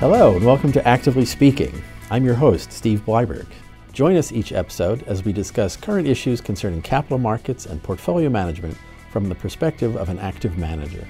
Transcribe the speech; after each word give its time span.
Hello, 0.00 0.34
and 0.34 0.46
welcome 0.46 0.72
to 0.72 0.88
Actively 0.88 1.26
Speaking. 1.26 1.82
I'm 2.08 2.24
your 2.24 2.32
host, 2.32 2.72
Steve 2.72 3.04
Bleiberg. 3.04 3.44
Join 3.92 4.16
us 4.16 4.32
each 4.32 4.50
episode 4.50 5.02
as 5.02 5.26
we 5.26 5.32
discuss 5.34 5.76
current 5.76 6.08
issues 6.08 6.40
concerning 6.40 6.80
capital 6.80 7.18
markets 7.18 7.66
and 7.66 7.82
portfolio 7.82 8.30
management 8.30 8.78
from 9.12 9.28
the 9.28 9.34
perspective 9.34 9.96
of 9.96 10.08
an 10.08 10.18
active 10.18 10.56
manager. 10.56 11.06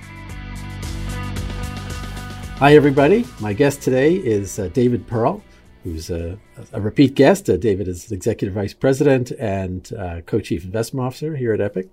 Hi, 2.58 2.74
everybody. 2.74 3.24
My 3.38 3.52
guest 3.52 3.80
today 3.80 4.16
is 4.16 4.58
uh, 4.58 4.66
David 4.72 5.06
Pearl, 5.06 5.40
who's 5.84 6.10
a, 6.10 6.36
a 6.72 6.80
repeat 6.80 7.14
guest. 7.14 7.48
Uh, 7.48 7.58
David 7.58 7.86
is 7.86 8.10
Executive 8.10 8.56
Vice 8.56 8.74
President 8.74 9.30
and 9.38 9.92
uh, 9.92 10.22
Co 10.22 10.40
Chief 10.40 10.64
Investment 10.64 11.06
Officer 11.06 11.36
here 11.36 11.52
at 11.52 11.60
Epoch. 11.60 11.86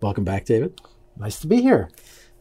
Welcome 0.00 0.22
back, 0.22 0.44
David. 0.44 0.80
Nice 1.16 1.40
to 1.40 1.48
be 1.48 1.62
here. 1.62 1.90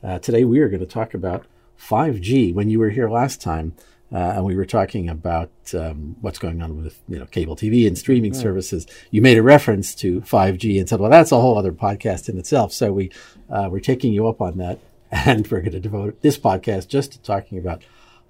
Uh, 0.03 0.19
today, 0.19 0.43
we 0.43 0.59
are 0.59 0.69
going 0.69 0.81
to 0.81 0.85
talk 0.85 1.15
about 1.15 1.47
5G. 1.79 2.53
When 2.53 2.69
you 2.69 2.77
were 2.77 2.91
here 2.91 3.09
last 3.09 3.41
time, 3.41 3.73
uh, 4.13 4.33
and 4.35 4.45
we 4.45 4.55
were 4.55 4.65
talking 4.65 5.09
about 5.09 5.49
um, 5.73 6.15
what's 6.21 6.37
going 6.37 6.61
on 6.61 6.83
with 6.83 7.01
you 7.07 7.17
know 7.17 7.25
cable 7.25 7.55
TV 7.55 7.87
and 7.87 7.97
streaming 7.97 8.31
right. 8.31 8.41
services. 8.41 8.85
You 9.09 9.21
made 9.21 9.37
a 9.37 9.43
reference 9.43 9.95
to 9.95 10.21
5G 10.21 10.79
and 10.79 10.87
said, 10.87 10.99
"Well, 10.99 11.09
that's 11.09 11.31
a 11.31 11.41
whole 11.41 11.57
other 11.57 11.71
podcast 11.71 12.29
in 12.29 12.37
itself." 12.37 12.71
So 12.73 12.93
we 12.93 13.11
uh, 13.49 13.69
we're 13.71 13.79
taking 13.79 14.13
you 14.13 14.27
up 14.27 14.39
on 14.39 14.57
that, 14.59 14.79
and 15.11 15.47
we're 15.49 15.61
going 15.61 15.71
to 15.71 15.79
devote 15.79 16.21
this 16.21 16.37
podcast 16.37 16.87
just 16.87 17.13
to 17.13 17.21
talking 17.21 17.57
about 17.57 17.81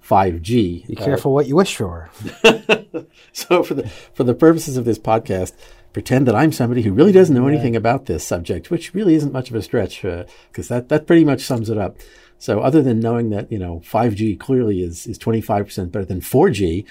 5G. 0.02 0.86
Be 0.86 0.94
careful 0.96 1.32
uh, 1.32 1.34
what 1.34 1.48
you 1.48 1.56
wish 1.56 1.76
for. 1.76 2.10
so 3.32 3.62
for 3.62 3.74
the 3.74 3.88
for 4.14 4.24
the 4.24 4.34
purposes 4.34 4.78
of 4.78 4.86
this 4.86 4.98
podcast, 4.98 5.52
pretend 5.92 6.26
that 6.26 6.34
I'm 6.34 6.52
somebody 6.52 6.80
who 6.80 6.94
really 6.94 7.12
doesn't 7.12 7.34
know 7.34 7.46
anything 7.46 7.76
about 7.76 8.06
this 8.06 8.26
subject, 8.26 8.70
which 8.70 8.94
really 8.94 9.16
isn't 9.16 9.32
much 9.32 9.50
of 9.50 9.56
a 9.56 9.62
stretch 9.62 10.00
because 10.00 10.70
uh, 10.70 10.76
that 10.76 10.88
that 10.88 11.06
pretty 11.06 11.26
much 11.26 11.42
sums 11.42 11.68
it 11.68 11.76
up. 11.76 11.98
So 12.44 12.60
other 12.60 12.82
than 12.82 13.00
knowing 13.00 13.30
that 13.30 13.50
you 13.50 13.58
know 13.58 13.80
5G 13.86 14.38
clearly 14.38 14.82
is 14.82 15.06
is 15.06 15.18
25% 15.18 15.90
better 15.90 16.04
than 16.04 16.20
4G 16.20 16.84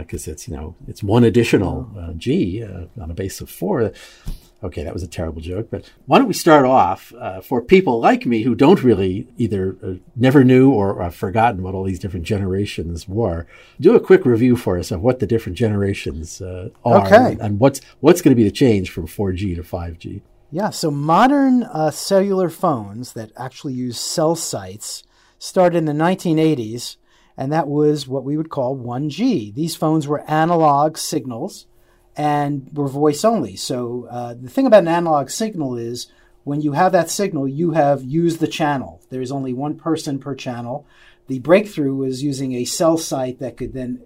because 0.00 0.28
uh, 0.28 0.32
it's 0.32 0.46
you 0.46 0.54
know 0.54 0.74
it's 0.86 1.02
one 1.02 1.24
additional 1.24 1.90
uh, 1.98 2.12
G 2.12 2.62
uh, 2.62 3.02
on 3.02 3.10
a 3.10 3.14
base 3.14 3.40
of 3.40 3.48
four. 3.48 3.90
Okay, 4.62 4.84
that 4.84 4.92
was 4.92 5.02
a 5.02 5.08
terrible 5.08 5.40
joke, 5.40 5.68
but 5.70 5.90
why 6.04 6.18
don't 6.18 6.28
we 6.28 6.34
start 6.34 6.66
off 6.66 7.14
uh, 7.14 7.40
for 7.40 7.62
people 7.62 7.98
like 7.98 8.26
me 8.26 8.42
who 8.42 8.54
don't 8.54 8.82
really 8.82 9.26
either 9.38 9.78
uh, 9.82 9.94
never 10.14 10.44
knew 10.44 10.72
or 10.72 11.02
have 11.02 11.14
forgotten 11.14 11.62
what 11.62 11.74
all 11.74 11.84
these 11.84 12.00
different 12.00 12.26
generations 12.26 13.08
were. 13.08 13.46
Do 13.80 13.96
a 13.96 14.00
quick 14.00 14.26
review 14.26 14.56
for 14.56 14.78
us 14.78 14.90
of 14.90 15.00
what 15.00 15.20
the 15.20 15.26
different 15.26 15.56
generations 15.56 16.42
uh, 16.42 16.68
are 16.84 17.06
okay. 17.06 17.32
and, 17.32 17.40
and 17.40 17.60
what's 17.60 17.80
what's 18.00 18.20
going 18.20 18.32
to 18.32 18.42
be 18.42 18.44
the 18.44 18.50
change 18.64 18.90
from 18.90 19.06
4G 19.06 19.56
to 19.56 19.62
5G. 19.62 20.20
Yeah, 20.50 20.70
so 20.70 20.90
modern 20.90 21.64
uh, 21.64 21.90
cellular 21.90 22.48
phones 22.48 23.12
that 23.12 23.32
actually 23.36 23.74
use 23.74 24.00
cell 24.00 24.34
sites 24.34 25.02
started 25.38 25.76
in 25.76 25.84
the 25.84 25.92
1980s, 25.92 26.96
and 27.36 27.52
that 27.52 27.68
was 27.68 28.08
what 28.08 28.24
we 28.24 28.38
would 28.38 28.48
call 28.48 28.74
1G. 28.74 29.54
These 29.54 29.76
phones 29.76 30.08
were 30.08 30.28
analog 30.28 30.96
signals 30.96 31.66
and 32.16 32.70
were 32.72 32.88
voice 32.88 33.26
only. 33.26 33.56
So 33.56 34.08
uh, 34.10 34.34
the 34.40 34.48
thing 34.48 34.66
about 34.66 34.84
an 34.84 34.88
analog 34.88 35.28
signal 35.28 35.76
is 35.76 36.06
when 36.44 36.62
you 36.62 36.72
have 36.72 36.92
that 36.92 37.10
signal, 37.10 37.46
you 37.46 37.72
have 37.72 38.02
used 38.02 38.40
the 38.40 38.48
channel. 38.48 39.02
There 39.10 39.20
is 39.20 39.30
only 39.30 39.52
one 39.52 39.76
person 39.76 40.18
per 40.18 40.34
channel. 40.34 40.86
The 41.26 41.40
breakthrough 41.40 41.94
was 41.94 42.22
using 42.22 42.54
a 42.54 42.64
cell 42.64 42.96
site 42.96 43.38
that 43.38 43.58
could 43.58 43.74
then 43.74 44.00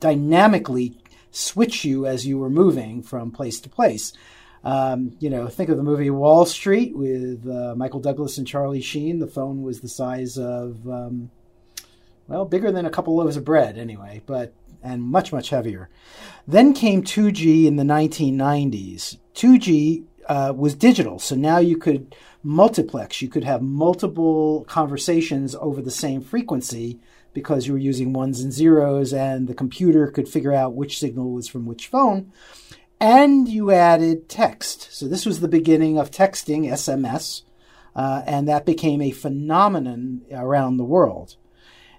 dynamically 0.00 0.96
switch 1.30 1.84
you 1.84 2.06
as 2.06 2.26
you 2.26 2.38
were 2.38 2.48
moving 2.48 3.02
from 3.02 3.30
place 3.30 3.60
to 3.60 3.68
place. 3.68 4.14
Um, 4.64 5.14
you 5.20 5.28
know, 5.28 5.46
think 5.46 5.68
of 5.68 5.76
the 5.76 5.82
movie 5.82 6.08
Wall 6.08 6.46
Street 6.46 6.96
with 6.96 7.46
uh, 7.46 7.74
Michael 7.76 8.00
Douglas 8.00 8.38
and 8.38 8.46
Charlie 8.46 8.80
Sheen. 8.80 9.18
The 9.18 9.26
phone 9.26 9.62
was 9.62 9.80
the 9.80 9.88
size 9.88 10.38
of, 10.38 10.88
um, 10.88 11.30
well, 12.28 12.46
bigger 12.46 12.72
than 12.72 12.86
a 12.86 12.90
couple 12.90 13.14
loaves 13.14 13.36
of 13.36 13.44
bread, 13.44 13.76
anyway, 13.76 14.22
but 14.24 14.54
and 14.82 15.02
much 15.02 15.32
much 15.32 15.50
heavier. 15.50 15.90
Then 16.46 16.72
came 16.72 17.02
2G 17.02 17.66
in 17.66 17.76
the 17.76 17.84
1990s. 17.84 19.18
2G 19.34 20.04
uh, 20.28 20.52
was 20.56 20.74
digital, 20.74 21.18
so 21.18 21.34
now 21.34 21.58
you 21.58 21.76
could 21.76 22.14
multiplex. 22.42 23.20
You 23.20 23.28
could 23.28 23.44
have 23.44 23.60
multiple 23.60 24.64
conversations 24.64 25.54
over 25.56 25.82
the 25.82 25.90
same 25.90 26.22
frequency 26.22 27.00
because 27.34 27.66
you 27.66 27.72
were 27.72 27.78
using 27.78 28.12
ones 28.12 28.40
and 28.40 28.52
zeros, 28.52 29.12
and 29.12 29.46
the 29.46 29.54
computer 29.54 30.06
could 30.06 30.28
figure 30.28 30.52
out 30.52 30.74
which 30.74 30.98
signal 30.98 31.32
was 31.32 31.48
from 31.48 31.66
which 31.66 31.88
phone 31.88 32.32
and 33.04 33.50
you 33.50 33.70
added 33.70 34.30
text. 34.30 34.88
So 34.90 35.06
this 35.06 35.26
was 35.26 35.40
the 35.40 35.46
beginning 35.46 35.98
of 35.98 36.10
texting, 36.10 36.70
SMS, 36.70 37.42
uh, 37.94 38.22
and 38.26 38.48
that 38.48 38.64
became 38.64 39.02
a 39.02 39.10
phenomenon 39.10 40.22
around 40.32 40.78
the 40.78 40.84
world. 40.84 41.36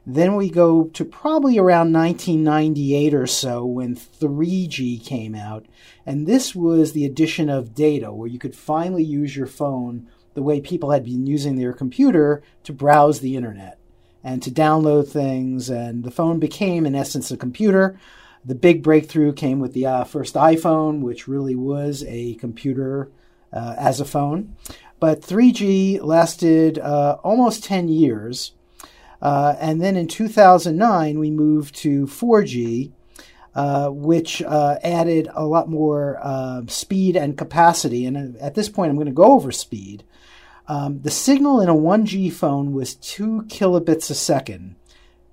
Then 0.03 0.35
we 0.35 0.49
go 0.49 0.85
to 0.85 1.05
probably 1.05 1.59
around 1.59 1.93
1998 1.93 3.13
or 3.13 3.27
so 3.27 3.63
when 3.63 3.95
3G 3.95 5.05
came 5.05 5.35
out, 5.35 5.67
and 6.07 6.25
this 6.25 6.55
was 6.55 6.93
the 6.93 7.05
addition 7.05 7.51
of 7.51 7.75
data 7.75 8.11
where 8.11 8.27
you 8.27 8.39
could 8.39 8.55
finally 8.55 9.03
use 9.03 9.35
your 9.35 9.45
phone 9.45 10.07
the 10.33 10.41
way 10.41 10.59
people 10.59 10.89
had 10.89 11.05
been 11.05 11.27
using 11.27 11.55
their 11.55 11.71
computer 11.71 12.41
to 12.63 12.73
browse 12.73 13.19
the 13.19 13.35
internet 13.35 13.77
and 14.23 14.41
to 14.41 14.49
download 14.49 15.07
things, 15.07 15.69
and 15.69 16.03
the 16.03 16.09
phone 16.09 16.39
became, 16.39 16.83
in 16.87 16.95
essence, 16.95 17.29
a 17.29 17.37
computer 17.37 17.99
the 18.45 18.55
big 18.55 18.83
breakthrough 18.83 19.33
came 19.33 19.59
with 19.59 19.73
the 19.73 19.85
uh, 19.85 20.03
first 20.03 20.35
iPhone, 20.35 21.01
which 21.01 21.27
really 21.27 21.55
was 21.55 22.03
a 22.07 22.35
computer 22.35 23.11
uh, 23.51 23.75
as 23.77 23.99
a 23.99 24.05
phone. 24.05 24.55
But 24.99 25.21
3G 25.21 26.01
lasted 26.03 26.77
uh, 26.77 27.17
almost 27.23 27.63
10 27.63 27.87
years. 27.87 28.51
Uh, 29.21 29.55
and 29.59 29.81
then 29.81 29.95
in 29.95 30.07
2009, 30.07 31.19
we 31.19 31.31
moved 31.31 31.75
to 31.75 32.05
4G, 32.05 32.91
uh, 33.55 33.89
which 33.89 34.41
uh, 34.43 34.77
added 34.83 35.27
a 35.33 35.45
lot 35.45 35.67
more 35.67 36.19
speed 36.67 37.15
and 37.15 37.37
capacity. 37.37 38.05
And 38.05 38.37
at 38.37 38.53
this 38.53 38.69
point, 38.69 38.89
I'm 38.89 38.95
going 38.95 39.07
to 39.07 39.13
go 39.13 39.33
over 39.33 39.51
speed. 39.51 40.03
Um, 40.67 41.01
the 41.01 41.11
signal 41.11 41.61
in 41.61 41.69
a 41.69 41.75
1G 41.75 42.31
phone 42.31 42.73
was 42.73 42.95
2 42.95 43.45
kilobits 43.47 44.09
a 44.09 44.15
second. 44.15 44.75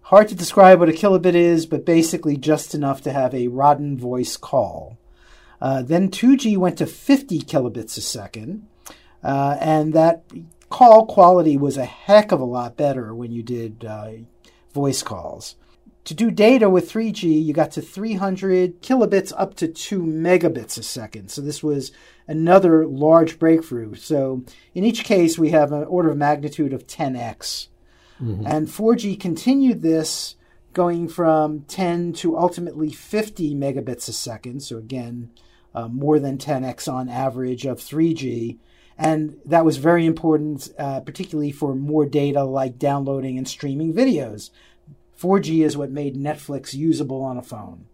Hard 0.06 0.28
to 0.28 0.34
describe 0.34 0.80
what 0.80 0.88
a 0.88 0.92
kilobit 0.92 1.34
is, 1.34 1.64
but 1.64 1.86
basically 1.86 2.36
just 2.36 2.74
enough 2.74 3.02
to 3.02 3.12
have 3.12 3.32
a 3.34 3.48
rotten 3.48 3.96
voice 3.96 4.36
call. 4.36 4.98
Uh, 5.60 5.80
then 5.80 6.10
2G 6.10 6.56
went 6.56 6.78
to 6.78 6.86
50 6.86 7.38
kilobits 7.40 7.96
a 7.96 8.00
second, 8.00 8.66
uh, 9.22 9.56
and 9.60 9.92
that 9.92 10.24
call 10.70 11.06
quality 11.06 11.56
was 11.56 11.76
a 11.76 11.84
heck 11.84 12.32
of 12.32 12.40
a 12.40 12.44
lot 12.44 12.76
better 12.76 13.14
when 13.14 13.30
you 13.30 13.44
did 13.44 13.84
uh, 13.84 14.10
voice 14.74 15.02
calls. 15.04 15.54
To 16.06 16.14
do 16.14 16.32
data 16.32 16.68
with 16.68 16.90
3G, 16.90 17.44
you 17.44 17.54
got 17.54 17.70
to 17.72 17.80
300 17.80 18.82
kilobits 18.82 19.32
up 19.36 19.54
to 19.54 19.68
2 19.68 20.02
megabits 20.02 20.76
a 20.76 20.82
second. 20.82 21.30
So 21.30 21.40
this 21.40 21.62
was 21.62 21.92
another 22.26 22.84
large 22.86 23.38
breakthrough. 23.38 23.94
So 23.94 24.42
in 24.74 24.82
each 24.82 25.04
case, 25.04 25.38
we 25.38 25.50
have 25.50 25.70
an 25.70 25.84
order 25.84 26.10
of 26.10 26.16
magnitude 26.16 26.72
of 26.72 26.88
10x. 26.88 27.68
Mm-hmm. 28.20 28.46
And 28.46 28.68
4G 28.68 29.18
continued 29.18 29.82
this 29.82 30.36
going 30.72 31.08
from 31.08 31.62
10 31.62 32.12
to 32.14 32.38
ultimately 32.38 32.90
50 32.90 33.54
megabits 33.54 34.08
a 34.08 34.12
second. 34.12 34.62
So, 34.62 34.78
again, 34.78 35.30
uh, 35.74 35.88
more 35.88 36.18
than 36.18 36.38
10x 36.38 36.92
on 36.92 37.08
average 37.08 37.66
of 37.66 37.78
3G. 37.78 38.58
And 38.98 39.38
that 39.44 39.64
was 39.64 39.78
very 39.78 40.06
important, 40.06 40.72
uh, 40.78 41.00
particularly 41.00 41.52
for 41.52 41.74
more 41.74 42.06
data 42.06 42.44
like 42.44 42.78
downloading 42.78 43.38
and 43.38 43.48
streaming 43.48 43.92
videos. 43.92 44.50
4G 45.18 45.64
is 45.64 45.76
what 45.76 45.90
made 45.90 46.16
Netflix 46.16 46.74
usable 46.74 47.22
on 47.22 47.36
a 47.36 47.42
phone. 47.42 47.86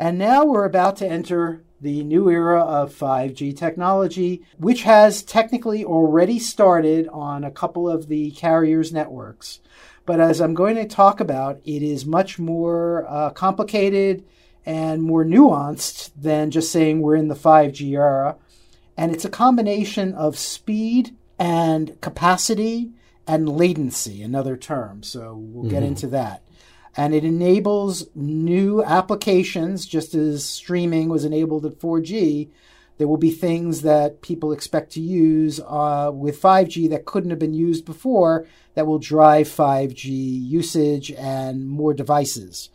And 0.00 0.16
now 0.16 0.46
we're 0.46 0.64
about 0.64 0.96
to 0.96 1.06
enter 1.06 1.62
the 1.78 2.02
new 2.02 2.30
era 2.30 2.62
of 2.62 2.90
5G 2.90 3.54
technology, 3.54 4.42
which 4.56 4.84
has 4.84 5.22
technically 5.22 5.84
already 5.84 6.38
started 6.38 7.06
on 7.08 7.44
a 7.44 7.50
couple 7.50 7.86
of 7.86 8.08
the 8.08 8.30
carriers' 8.30 8.94
networks. 8.94 9.60
But 10.06 10.18
as 10.18 10.40
I'm 10.40 10.54
going 10.54 10.76
to 10.76 10.86
talk 10.86 11.20
about, 11.20 11.60
it 11.66 11.82
is 11.82 12.06
much 12.06 12.38
more 12.38 13.04
uh, 13.10 13.28
complicated 13.30 14.24
and 14.64 15.02
more 15.02 15.22
nuanced 15.22 16.12
than 16.16 16.50
just 16.50 16.72
saying 16.72 17.02
we're 17.02 17.16
in 17.16 17.28
the 17.28 17.34
5G 17.34 17.92
era. 17.92 18.36
And 18.96 19.12
it's 19.12 19.26
a 19.26 19.30
combination 19.30 20.14
of 20.14 20.38
speed 20.38 21.14
and 21.38 22.00
capacity 22.00 22.92
and 23.26 23.46
latency, 23.50 24.22
another 24.22 24.56
term. 24.56 25.02
So 25.02 25.34
we'll 25.34 25.64
mm-hmm. 25.64 25.74
get 25.74 25.82
into 25.82 26.06
that 26.06 26.42
and 26.96 27.14
it 27.14 27.24
enables 27.24 28.06
new 28.14 28.82
applications 28.82 29.86
just 29.86 30.14
as 30.14 30.44
streaming 30.44 31.08
was 31.08 31.24
enabled 31.24 31.64
at 31.64 31.78
4G. 31.78 32.48
There 32.98 33.08
will 33.08 33.16
be 33.16 33.30
things 33.30 33.82
that 33.82 34.20
people 34.20 34.52
expect 34.52 34.92
to 34.92 35.00
use 35.00 35.60
uh, 35.60 36.10
with 36.12 36.40
5G 36.40 36.90
that 36.90 37.06
couldn't 37.06 37.30
have 37.30 37.38
been 37.38 37.54
used 37.54 37.84
before 37.84 38.46
that 38.74 38.86
will 38.86 38.98
drive 38.98 39.48
5G 39.48 40.04
usage 40.06 41.10
and 41.12 41.66
more 41.66 41.94
devices. 41.94 42.68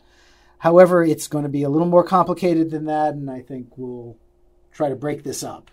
However, 0.58 1.04
it's 1.04 1.28
going 1.28 1.44
to 1.44 1.50
be 1.50 1.62
a 1.62 1.68
little 1.68 1.86
more 1.86 2.02
complicated 2.02 2.70
than 2.70 2.86
that, 2.86 3.14
and 3.14 3.30
I 3.30 3.40
think 3.40 3.76
we'll 3.76 4.16
try 4.72 4.88
to 4.88 4.96
break 4.96 5.22
this 5.22 5.44
up. 5.44 5.70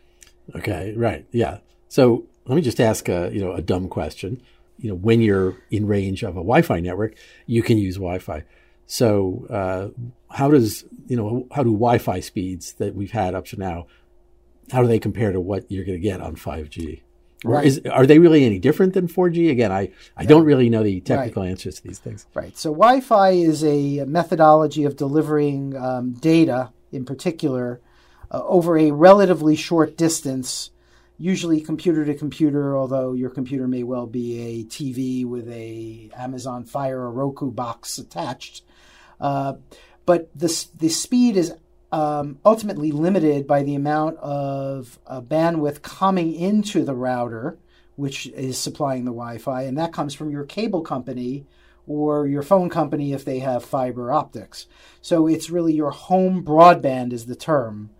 Okay, 0.56 0.94
right, 0.96 1.26
yeah. 1.32 1.60
So 1.88 2.26
let 2.46 2.56
me 2.56 2.62
just 2.62 2.82
ask 2.82 3.08
a 3.08 3.30
you 3.34 3.42
know 3.42 3.54
a 3.54 3.62
dumb 3.62 3.88
question 3.88 4.42
you 4.78 4.90
know, 4.90 4.96
when 4.96 5.22
you're 5.22 5.58
in 5.72 5.88
range 5.88 6.24
of 6.24 6.32
a 6.32 6.44
Wi-Fi 6.44 6.80
network, 6.80 7.16
you 7.46 7.64
can 7.64 7.78
use 7.78 7.96
Wi-Fi. 7.96 8.44
So, 8.86 9.48
uh, 9.50 9.90
how 10.36 10.50
does 10.50 10.84
you 11.08 11.16
know 11.16 11.48
how 11.52 11.64
do 11.64 11.72
Wi-Fi 11.72 12.20
speeds 12.20 12.74
that 12.74 12.96
we've 12.96 13.12
had 13.12 13.36
up 13.36 13.46
to 13.48 13.60
now? 13.60 13.88
How 14.72 14.82
do 14.82 14.88
they 14.88 15.00
compare 15.00 15.32
to 15.32 15.40
what 15.40 15.72
you're 15.72 15.86
going 15.86 15.98
to 15.98 16.02
get 16.02 16.22
on 16.22 16.36
5G? 16.36 17.02
Right. 17.44 17.66
is, 17.66 17.82
are 17.92 18.06
they 18.06 18.20
really 18.20 18.46
any 18.46 18.60
different 18.60 18.94
than 18.94 19.08
4G? 19.08 19.52
Again, 19.52 19.72
I, 19.72 19.92
I 20.16 20.26
don't 20.26 20.46
really 20.46 20.70
know 20.70 20.84
the 20.84 21.02
technical 21.02 21.44
answers 21.44 21.76
to 21.76 21.84
these 21.84 22.00
things. 22.00 22.26
Right. 22.34 22.58
So 22.58 22.72
Wi-Fi 22.72 23.32
is 23.32 23.64
a 23.64 24.06
methodology 24.06 24.86
of 24.86 24.96
delivering 24.96 25.76
um, 25.76 26.14
data, 26.14 26.72
in 26.92 27.06
particular, 27.06 27.82
uh, 28.32 28.42
over 28.46 28.78
a 28.78 28.92
relatively 28.92 29.56
short 29.56 29.98
distance, 29.98 30.72
usually 31.18 31.62
computer 31.62 32.06
to 32.06 32.14
computer. 32.14 32.78
Although 32.78 33.14
your 33.14 33.30
computer 33.30 33.68
may 33.68 33.84
well 33.84 34.08
be 34.08 34.40
a 34.40 34.64
TV 34.66 35.26
with 35.26 35.50
a 35.50 36.10
Amazon 36.16 36.66
Fire 36.66 37.00
or 37.02 37.12
Roku 37.12 37.52
box 37.52 37.98
attached, 37.98 38.64
uh, 39.20 39.54
but 40.06 40.30
the 40.36 40.68
the 40.78 40.90
speed 40.90 41.38
is 41.38 41.54
um, 41.92 42.40
ultimately 42.44 42.92
limited 42.92 43.46
by 43.46 43.62
the 43.62 43.76
amount 43.76 44.18
of 44.18 45.00
uh, 45.06 45.22
bandwidth 45.22 45.84
coming 45.84 46.34
into 46.34 46.84
the 46.84 46.96
router, 46.96 47.60
which 47.96 48.26
is 48.28 48.58
supplying 48.58 49.06
the 49.06 49.12
Wi-Fi, 49.12 49.62
and 49.64 49.78
that 49.78 49.94
comes 49.94 50.16
from 50.16 50.32
your 50.32 50.44
cable 50.44 50.82
company 50.82 51.46
or 51.86 52.28
your 52.28 52.42
phone 52.42 52.70
company 52.70 53.14
if 53.14 53.26
they 53.26 53.40
have 53.40 53.64
fiber 53.64 54.12
optics. 54.12 54.68
So 55.02 55.28
it's 55.28 55.50
really 55.50 55.74
your 55.74 55.92
home 55.92 56.44
broadband 56.44 57.14
is 57.14 57.26
the 57.26 57.36
term. 57.36 57.92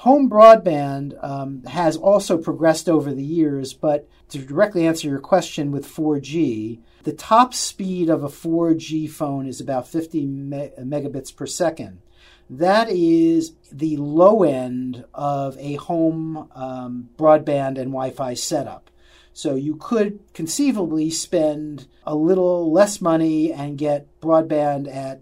Home 0.00 0.30
broadband 0.30 1.12
um, 1.22 1.62
has 1.64 1.94
also 1.94 2.38
progressed 2.38 2.88
over 2.88 3.12
the 3.12 3.22
years, 3.22 3.74
but 3.74 4.08
to 4.30 4.38
directly 4.38 4.86
answer 4.86 5.06
your 5.06 5.18
question 5.18 5.72
with 5.72 5.86
4G, 5.86 6.80
the 7.02 7.12
top 7.12 7.52
speed 7.52 8.08
of 8.08 8.24
a 8.24 8.28
4G 8.28 9.10
phone 9.10 9.46
is 9.46 9.60
about 9.60 9.86
50 9.86 10.24
me- 10.24 10.70
megabits 10.80 11.36
per 11.36 11.44
second. 11.44 12.00
That 12.48 12.88
is 12.88 13.52
the 13.70 13.98
low 13.98 14.42
end 14.42 15.04
of 15.12 15.58
a 15.58 15.74
home 15.74 16.48
um, 16.54 17.10
broadband 17.18 17.76
and 17.76 17.92
Wi 17.92 18.08
Fi 18.08 18.32
setup. 18.32 18.90
So 19.34 19.54
you 19.54 19.76
could 19.76 20.20
conceivably 20.32 21.10
spend 21.10 21.88
a 22.04 22.14
little 22.14 22.72
less 22.72 23.02
money 23.02 23.52
and 23.52 23.76
get 23.76 24.18
broadband 24.22 24.90
at 24.90 25.20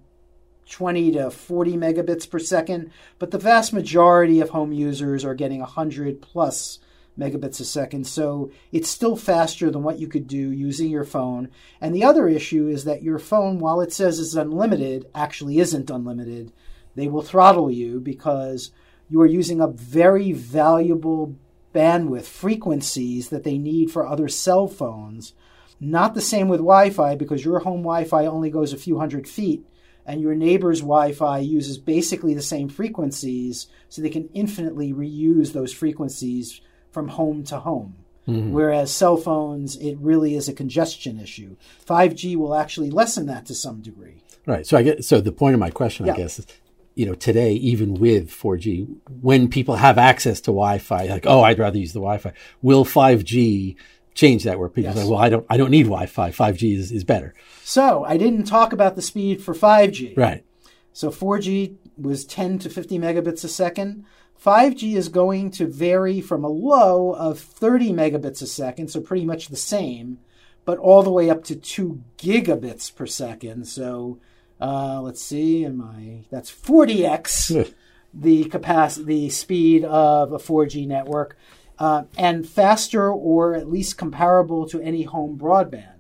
20 0.71 1.13
to 1.13 1.31
40 1.31 1.73
megabits 1.73 2.29
per 2.29 2.39
second, 2.39 2.91
but 3.19 3.31
the 3.31 3.39
vast 3.39 3.73
majority 3.73 4.41
of 4.41 4.51
home 4.51 4.73
users 4.73 5.25
are 5.25 5.35
getting 5.35 5.61
100 5.61 6.21
plus 6.21 6.79
megabits 7.19 7.61
a 7.61 7.65
second. 7.65 8.07
So 8.07 8.51
it's 8.71 8.89
still 8.89 9.17
faster 9.17 9.71
than 9.71 9.83
what 9.83 9.99
you 9.99 10.07
could 10.07 10.27
do 10.27 10.53
using 10.53 10.89
your 10.89 11.05
phone. 11.05 11.49
And 11.81 11.95
the 11.95 12.05
other 12.05 12.29
issue 12.29 12.69
is 12.69 12.85
that 12.85 13.03
your 13.03 13.19
phone, 13.19 13.59
while 13.59 13.81
it 13.81 13.93
says 13.93 14.21
it's 14.21 14.35
unlimited, 14.35 15.07
actually 15.15 15.59
isn't 15.59 15.91
unlimited. 15.91 16.53
They 16.95 17.09
will 17.09 17.23
throttle 17.23 17.71
you 17.71 18.01
because 18.01 18.71
you 19.09 19.21
are 19.21 19.27
using 19.27 19.61
up 19.61 19.75
very 19.75 20.33
valuable 20.33 21.37
bandwidth 21.75 22.25
frequencies 22.25 23.29
that 23.31 23.45
they 23.45 23.59
need 23.59 23.91
for 23.91 24.07
other 24.07 24.29
cell 24.29 24.69
phones. 24.69 25.35
Not 25.81 26.15
the 26.15 26.21
same 26.21 26.49
with 26.49 26.59
Wi 26.59 26.91
Fi 26.91 27.15
because 27.15 27.45
your 27.45 27.61
home 27.61 27.83
Wi 27.83 28.05
Fi 28.05 28.27
only 28.27 28.51
goes 28.51 28.73
a 28.73 28.79
few 28.79 28.99
hundred 28.99 29.29
feet 29.29 29.65
and 30.09 30.23
your 30.23 30.35
neighbor's 30.35 30.81
Wi 30.81 31.13
Fi 31.13 31.39
uses 31.41 31.77
basically 31.77 32.33
the 32.33 32.43
same 32.43 32.69
frequencies, 32.69 33.69
so 33.91 34.01
they 34.01 34.09
can 34.09 34.31
infinitely 34.33 34.93
reuse 34.93 35.53
those 35.53 35.73
frequencies 35.73 36.63
from 36.91 37.09
home 37.09 37.45
to 37.45 37.59
home. 37.61 37.95
Mm-hmm. 38.27 38.53
Whereas 38.53 38.91
cell 38.91 39.19
phones, 39.19 39.77
it 39.77 39.97
really 39.99 40.35
is 40.35 40.49
a 40.49 40.55
congestion 40.55 41.21
issue. 41.21 41.57
5G 41.87 42.37
will 42.37 42.55
actually 42.55 42.91
lessen 42.91 43.27
that 43.27 43.47
to 43.47 43.55
some 43.55 43.81
degree. 43.81 44.23
Right. 44.47 44.67
So 44.67 44.77
I 44.79 44.83
get 44.83 45.05
so 45.05 45.21
the 45.21 45.31
point 45.31 45.55
of 45.55 45.61
my 45.61 45.71
question, 45.71 46.07
Yeah. 46.07 46.15
I 46.15 46.17
guess, 46.17 46.39
is 46.39 46.47
you 46.95 47.07
know, 47.07 47.15
today 47.15 47.53
even 47.53 47.95
with 47.95 48.31
4G, 48.31 48.89
when 49.21 49.49
people 49.49 49.77
have 49.77 49.99
access 49.99 50.41
to 50.43 50.51
Wi-Fi, 50.51 51.05
like 51.07 51.27
oh, 51.27 51.43
I'd 51.43 51.59
rather 51.59 51.79
use 51.79 51.93
the 51.93 52.01
Wi-Fi. 52.01 52.33
Will 52.61 52.85
5G 52.85 53.77
change 54.19 54.45
that? 54.45 54.59
Where 54.59 54.69
people 54.69 54.93
Yes. 54.95 55.03
say, 55.05 55.09
well, 55.09 55.19
I 55.19 55.29
don't, 55.29 55.47
I 55.49 55.57
don't 55.57 55.71
need 55.71 55.85
Wi-Fi. 55.85 56.31
5G 56.31 56.77
is, 56.77 56.91
is 56.91 57.05
better. 57.05 57.35
So 57.63 58.05
I 58.05 58.17
didn't 58.17 58.45
talk 58.45 58.73
about 58.73 58.97
the 58.97 59.03
speed 59.03 59.41
for 59.43 59.55
5G. 59.55 60.17
Right. 60.17 60.45
So 60.93 61.11
4G 61.11 61.77
was 61.97 62.25
10 62.25 62.59
to 62.61 62.69
50 62.69 62.99
megabits 62.99 63.45
a 63.45 63.49
second. 63.49 64.05
5G 64.45 64.97
is 64.97 65.09
going 65.09 65.51
to 65.53 65.67
vary 65.67 66.21
from 66.21 66.45
a 66.45 66.49
low 66.49 67.13
of 67.13 67.39
30 67.39 67.93
megabits 67.93 68.43
a 68.43 68.47
second, 68.47 68.89
so 68.89 69.01
pretty 69.01 69.25
much 69.25 69.49
the 69.49 69.57
same, 69.57 70.19
but 70.65 70.79
all 70.79 71.03
the 71.03 71.11
way 71.11 71.29
up 71.31 71.45
to 71.45 71.57
2 71.57 72.03
gigabits 72.19 72.95
per 72.95 73.07
second. 73.07 73.67
So 73.67 74.19
uh, 74.61 75.01
let's 75.01 75.23
see, 75.23 75.65
am 75.65 75.81
I, 75.81 76.25
that's 76.31 76.51
40x 76.51 77.73
the 78.15 78.45
capacity, 78.47 79.05
the 79.05 79.29
speed 79.29 79.85
of 79.85 80.33
a 80.33 80.39
4G 80.39 80.87
network, 80.87 81.37
uh, 81.79 82.05
and 82.17 82.49
faster 82.49 83.11
or 83.11 83.55
at 83.55 83.71
least 83.71 83.99
comparable 83.99 84.67
to 84.69 84.81
any 84.81 85.03
home 85.05 85.39
broadband. 85.39 85.95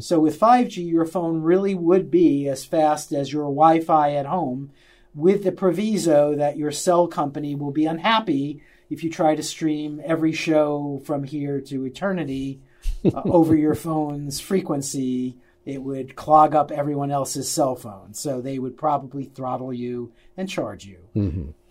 So 0.00 0.18
with 0.18 0.38
5G, 0.40 0.90
your 0.90 1.04
phone 1.06 1.42
really 1.42 1.74
would 1.74 2.10
be 2.10 2.48
as 2.48 2.64
fast 2.64 3.12
as 3.12 3.32
your 3.32 3.44
Wi-Fi 3.44 4.14
at 4.14 4.26
home, 4.26 4.72
with 5.14 5.44
the 5.44 5.52
proviso 5.52 6.34
that 6.34 6.56
your 6.56 6.72
cell 6.72 7.06
company 7.06 7.54
will 7.54 7.70
be 7.70 7.86
unhappy 7.86 8.62
if 8.88 9.04
you 9.04 9.10
try 9.10 9.36
to 9.36 9.42
stream 9.42 10.00
every 10.04 10.32
show 10.32 11.00
from 11.04 11.22
here 11.22 11.60
to 11.60 11.84
eternity 11.86 12.60
uh, 13.04 13.22
over 13.24 13.54
your 13.56 13.76
phone's 13.76 14.40
frequency. 14.40 15.36
It 15.64 15.82
would 15.82 16.16
clog 16.16 16.54
up 16.56 16.72
everyone 16.72 17.12
else's 17.12 17.48
cell 17.48 17.76
phone, 17.76 18.14
so 18.14 18.40
they 18.40 18.58
would 18.58 18.76
probably 18.76 19.24
throttle 19.26 19.72
you 19.72 20.12
and 20.36 20.48
charge 20.48 20.84
you. 20.84 20.98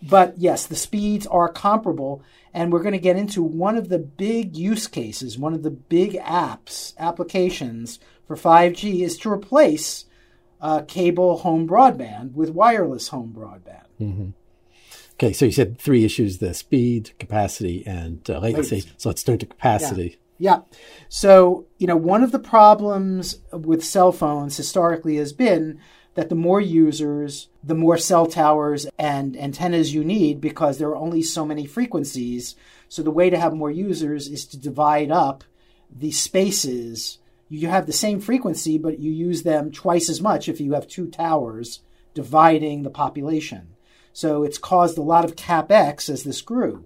But 0.02 0.38
yes, 0.38 0.66
the 0.66 0.76
speeds 0.76 1.26
are 1.26 1.48
comparable, 1.48 2.22
and 2.54 2.72
we're 2.72 2.82
going 2.82 2.92
to 2.92 2.98
get 2.98 3.16
into 3.16 3.42
one 3.42 3.76
of 3.76 3.88
the 3.88 3.98
big 3.98 4.56
use 4.56 4.86
cases, 4.86 5.38
one 5.38 5.52
of 5.52 5.62
the 5.62 5.70
big 5.70 6.14
apps, 6.14 6.96
applications 6.98 7.98
for 8.26 8.36
5G 8.36 9.02
is 9.02 9.18
to 9.18 9.30
replace 9.30 10.06
uh, 10.60 10.82
cable 10.82 11.38
home 11.38 11.66
broadband 11.66 12.32
with 12.32 12.50
wireless 12.50 13.08
home 13.08 13.34
broadband. 13.36 14.32
Okay. 15.14 15.32
So 15.32 15.46
you 15.46 15.52
said 15.52 15.78
three 15.78 16.04
issues: 16.04 16.38
the 16.38 16.54
speed, 16.54 17.12
capacity, 17.18 17.86
and 17.86 18.28
uh, 18.28 18.38
latency. 18.38 18.76
Latency. 18.76 18.94
So 18.96 19.08
let's 19.08 19.22
turn 19.22 19.38
to 19.38 19.46
capacity. 19.46 20.18
Yeah. 20.38 20.60
So, 21.10 21.66
you 21.76 21.86
know, 21.86 21.96
one 21.96 22.22
of 22.22 22.32
the 22.32 22.38
problems 22.38 23.40
with 23.52 23.84
cell 23.84 24.10
phones 24.10 24.56
historically 24.56 25.16
has 25.16 25.34
been 25.34 25.78
that 26.20 26.28
the 26.28 26.34
more 26.34 26.60
users, 26.60 27.48
the 27.64 27.74
more 27.74 27.96
cell 27.96 28.26
towers 28.26 28.86
and 28.98 29.34
antennas 29.38 29.94
you 29.94 30.04
need 30.04 30.38
because 30.38 30.76
there 30.76 30.90
are 30.90 30.96
only 30.96 31.22
so 31.22 31.46
many 31.46 31.64
frequencies. 31.64 32.56
So, 32.90 33.02
the 33.02 33.10
way 33.10 33.30
to 33.30 33.38
have 33.38 33.54
more 33.54 33.70
users 33.70 34.28
is 34.28 34.44
to 34.48 34.58
divide 34.58 35.10
up 35.10 35.44
the 35.90 36.10
spaces. 36.10 37.20
You 37.48 37.68
have 37.68 37.86
the 37.86 37.94
same 37.94 38.20
frequency, 38.20 38.76
but 38.76 38.98
you 38.98 39.10
use 39.10 39.44
them 39.44 39.72
twice 39.72 40.10
as 40.10 40.20
much 40.20 40.46
if 40.46 40.60
you 40.60 40.74
have 40.74 40.86
two 40.86 41.08
towers 41.08 41.80
dividing 42.12 42.82
the 42.82 42.90
population. 42.90 43.68
So, 44.12 44.42
it's 44.42 44.58
caused 44.58 44.98
a 44.98 45.02
lot 45.02 45.24
of 45.24 45.36
capex 45.36 46.10
as 46.10 46.24
this 46.24 46.42
grew. 46.42 46.84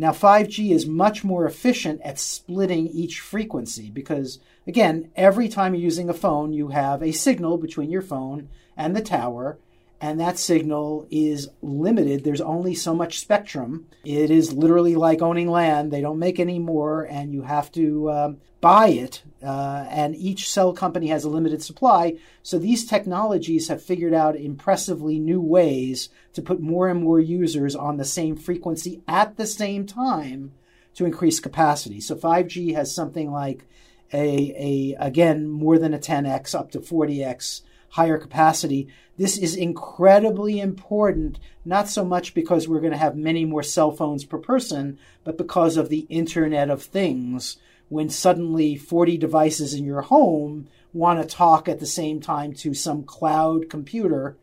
Now, 0.00 0.12
5G 0.12 0.70
is 0.70 0.86
much 0.86 1.24
more 1.24 1.44
efficient 1.44 2.00
at 2.02 2.20
splitting 2.20 2.86
each 2.86 3.18
frequency 3.18 3.90
because, 3.90 4.38
again, 4.64 5.10
every 5.16 5.48
time 5.48 5.74
you're 5.74 5.82
using 5.82 6.08
a 6.08 6.14
phone, 6.14 6.52
you 6.52 6.68
have 6.68 7.02
a 7.02 7.10
signal 7.10 7.58
between 7.58 7.90
your 7.90 8.00
phone 8.00 8.48
and 8.76 8.94
the 8.94 9.02
tower, 9.02 9.58
and 10.00 10.20
that 10.20 10.38
signal 10.38 11.08
is 11.10 11.48
limited. 11.60 12.22
There's 12.22 12.40
only 12.40 12.74
so 12.74 12.94
much 12.94 13.18
spectrum. 13.18 13.86
It 14.04 14.30
is 14.30 14.52
literally 14.52 14.94
like 14.94 15.22
owning 15.22 15.50
land. 15.50 15.90
They 15.90 16.00
don't 16.00 16.20
make 16.20 16.38
any 16.38 16.58
more, 16.58 17.02
and 17.02 17.32
you 17.32 17.42
have 17.42 17.72
to 17.72 18.10
um, 18.10 18.36
buy 18.60 18.88
it. 18.88 19.22
Uh, 19.42 19.86
and 19.90 20.14
each 20.14 20.48
cell 20.48 20.72
company 20.72 21.08
has 21.08 21.24
a 21.24 21.28
limited 21.28 21.62
supply. 21.62 22.16
So 22.42 22.58
these 22.58 22.86
technologies 22.86 23.68
have 23.68 23.82
figured 23.82 24.14
out 24.14 24.36
impressively 24.36 25.18
new 25.18 25.40
ways 25.40 26.10
to 26.34 26.42
put 26.42 26.60
more 26.60 26.88
and 26.88 27.02
more 27.02 27.20
users 27.20 27.74
on 27.74 27.96
the 27.96 28.04
same 28.04 28.36
frequency 28.36 29.02
at 29.08 29.36
the 29.36 29.46
same 29.46 29.84
time 29.84 30.52
to 30.94 31.04
increase 31.04 31.40
capacity. 31.40 32.00
So 32.00 32.14
5G 32.14 32.74
has 32.74 32.94
something 32.94 33.30
like 33.30 33.64
a, 34.12 34.96
a 34.96 34.96
again 34.98 35.48
more 35.48 35.78
than 35.78 35.94
a 35.94 35.98
10x 35.98 36.54
up 36.54 36.70
to 36.72 36.80
40x 36.80 37.62
higher 37.90 38.18
capacity. 38.18 38.88
This 39.16 39.36
is 39.38 39.56
incredibly 39.56 40.60
important, 40.60 41.38
not 41.64 41.88
so 41.88 42.04
much 42.04 42.34
because 42.34 42.68
we're 42.68 42.80
going 42.80 42.92
to 42.92 42.98
have 42.98 43.16
many 43.16 43.44
more 43.44 43.62
cell 43.62 43.90
phones 43.90 44.24
per 44.24 44.38
person, 44.38 44.98
but 45.24 45.38
because 45.38 45.76
of 45.76 45.88
the 45.88 46.06
Internet 46.08 46.70
of 46.70 46.82
Things. 46.82 47.56
When 47.88 48.10
suddenly 48.10 48.76
40 48.76 49.16
devices 49.16 49.72
in 49.72 49.84
your 49.84 50.02
home 50.02 50.68
want 50.92 51.20
to 51.20 51.36
talk 51.36 51.68
at 51.68 51.80
the 51.80 51.86
same 51.86 52.20
time 52.20 52.52
to 52.52 52.74
some 52.74 53.02
cloud 53.02 53.70
computer, 53.70 54.36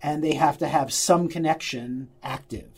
and 0.00 0.22
they 0.22 0.34
have 0.34 0.58
to 0.58 0.68
have 0.68 0.92
some 0.92 1.28
connection 1.28 2.08
active. 2.22 2.68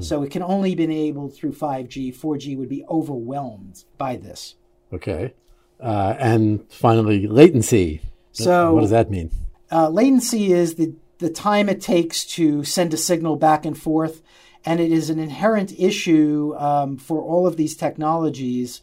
So 0.00 0.22
it 0.22 0.30
can 0.30 0.42
only 0.42 0.74
be 0.74 0.84
enabled 0.84 1.34
through 1.34 1.52
5G. 1.52 2.16
4G 2.16 2.56
would 2.56 2.68
be 2.68 2.84
overwhelmed 2.88 3.84
by 3.98 4.16
this. 4.16 4.54
Okay. 4.92 5.34
Uh, 5.78 6.14
and 6.18 6.64
finally, 6.70 7.26
latency. 7.26 8.00
So 8.32 8.72
what 8.72 8.80
does 8.80 8.90
that 8.90 9.10
mean? 9.10 9.30
Uh, 9.70 9.88
latency 9.88 10.52
is 10.52 10.74
the 10.74 10.94
the 11.18 11.30
time 11.30 11.68
it 11.68 11.80
takes 11.80 12.24
to 12.24 12.64
send 12.64 12.92
a 12.92 12.96
signal 12.96 13.36
back 13.36 13.64
and 13.64 13.78
forth. 13.78 14.22
And 14.64 14.80
it 14.80 14.90
is 14.90 15.10
an 15.10 15.18
inherent 15.18 15.78
issue 15.78 16.54
um, 16.58 16.96
for 16.96 17.22
all 17.22 17.46
of 17.46 17.56
these 17.56 17.76
technologies. 17.76 18.82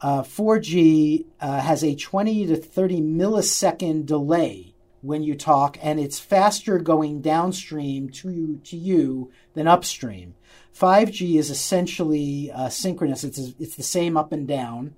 Uh, 0.00 0.22
4G 0.22 1.26
uh, 1.40 1.60
has 1.60 1.84
a 1.84 1.94
20 1.94 2.46
to 2.46 2.56
30 2.56 3.00
millisecond 3.00 4.06
delay 4.06 4.74
when 5.02 5.22
you 5.22 5.34
talk, 5.34 5.78
and 5.80 6.00
it's 6.00 6.18
faster 6.18 6.78
going 6.78 7.22
downstream 7.22 8.10
to 8.10 8.30
you, 8.30 8.60
to 8.64 8.76
you 8.76 9.30
than 9.54 9.68
upstream. 9.68 10.34
5G 10.76 11.38
is 11.38 11.48
essentially 11.48 12.50
uh, 12.52 12.68
synchronous. 12.68 13.24
It's, 13.24 13.38
it's 13.58 13.76
the 13.76 13.82
same 13.82 14.16
up 14.16 14.32
and 14.32 14.48
down, 14.48 14.94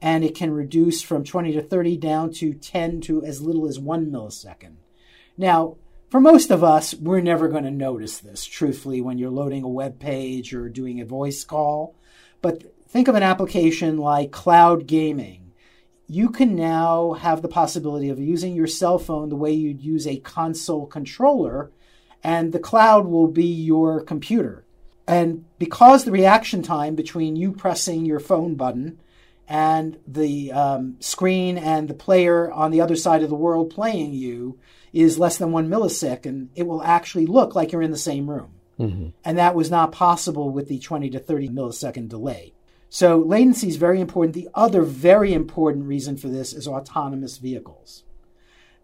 and 0.00 0.24
it 0.24 0.34
can 0.34 0.50
reduce 0.50 1.02
from 1.02 1.24
20 1.24 1.52
to 1.52 1.62
30 1.62 1.96
down 1.96 2.32
to 2.34 2.52
10 2.52 3.00
to 3.02 3.24
as 3.24 3.40
little 3.40 3.66
as 3.66 3.78
one 3.78 4.06
millisecond. 4.06 4.76
Now, 5.36 5.76
for 6.10 6.20
most 6.20 6.50
of 6.50 6.62
us, 6.62 6.94
we're 6.94 7.20
never 7.20 7.48
going 7.48 7.64
to 7.64 7.70
notice 7.70 8.18
this, 8.18 8.44
truthfully, 8.44 9.00
when 9.00 9.18
you're 9.18 9.30
loading 9.30 9.64
a 9.64 9.68
web 9.68 9.98
page 9.98 10.54
or 10.54 10.68
doing 10.68 11.00
a 11.00 11.04
voice 11.04 11.44
call. 11.44 11.94
But 12.40 12.74
think 12.88 13.08
of 13.08 13.14
an 13.14 13.22
application 13.22 13.98
like 13.98 14.30
cloud 14.30 14.86
gaming. 14.86 15.52
You 16.06 16.30
can 16.30 16.54
now 16.54 17.14
have 17.14 17.42
the 17.42 17.48
possibility 17.48 18.08
of 18.08 18.20
using 18.20 18.54
your 18.54 18.68
cell 18.68 18.98
phone 18.98 19.28
the 19.28 19.36
way 19.36 19.52
you'd 19.52 19.82
use 19.82 20.06
a 20.06 20.18
console 20.18 20.86
controller, 20.86 21.72
and 22.22 22.52
the 22.52 22.60
cloud 22.60 23.06
will 23.06 23.26
be 23.26 23.44
your 23.44 24.00
computer. 24.00 24.64
And 25.08 25.44
because 25.58 26.04
the 26.04 26.12
reaction 26.12 26.62
time 26.62 26.94
between 26.94 27.34
you 27.34 27.52
pressing 27.52 28.04
your 28.04 28.20
phone 28.20 28.54
button 28.54 29.00
and 29.48 29.98
the 30.06 30.52
um, 30.52 30.96
screen 31.00 31.56
and 31.58 31.88
the 31.88 31.94
player 31.94 32.50
on 32.50 32.70
the 32.70 32.80
other 32.80 32.96
side 32.96 33.22
of 33.22 33.30
the 33.30 33.36
world 33.36 33.70
playing 33.70 34.12
you 34.12 34.58
is 34.92 35.18
less 35.18 35.36
than 35.36 35.52
one 35.52 35.68
millisecond, 35.68 36.48
it 36.54 36.66
will 36.66 36.82
actually 36.82 37.26
look 37.26 37.54
like 37.54 37.72
you're 37.72 37.82
in 37.82 37.90
the 37.90 37.96
same 37.96 38.28
room. 38.28 38.52
Mm-hmm. 38.78 39.08
And 39.24 39.38
that 39.38 39.54
was 39.54 39.70
not 39.70 39.92
possible 39.92 40.50
with 40.50 40.68
the 40.68 40.78
20 40.78 41.10
to 41.10 41.18
30 41.18 41.48
millisecond 41.48 42.08
delay. 42.08 42.54
So 42.88 43.18
latency 43.18 43.68
is 43.68 43.76
very 43.76 44.00
important. 44.00 44.34
The 44.34 44.48
other 44.54 44.82
very 44.82 45.32
important 45.32 45.86
reason 45.86 46.16
for 46.16 46.28
this 46.28 46.52
is 46.52 46.68
autonomous 46.68 47.38
vehicles. 47.38 48.04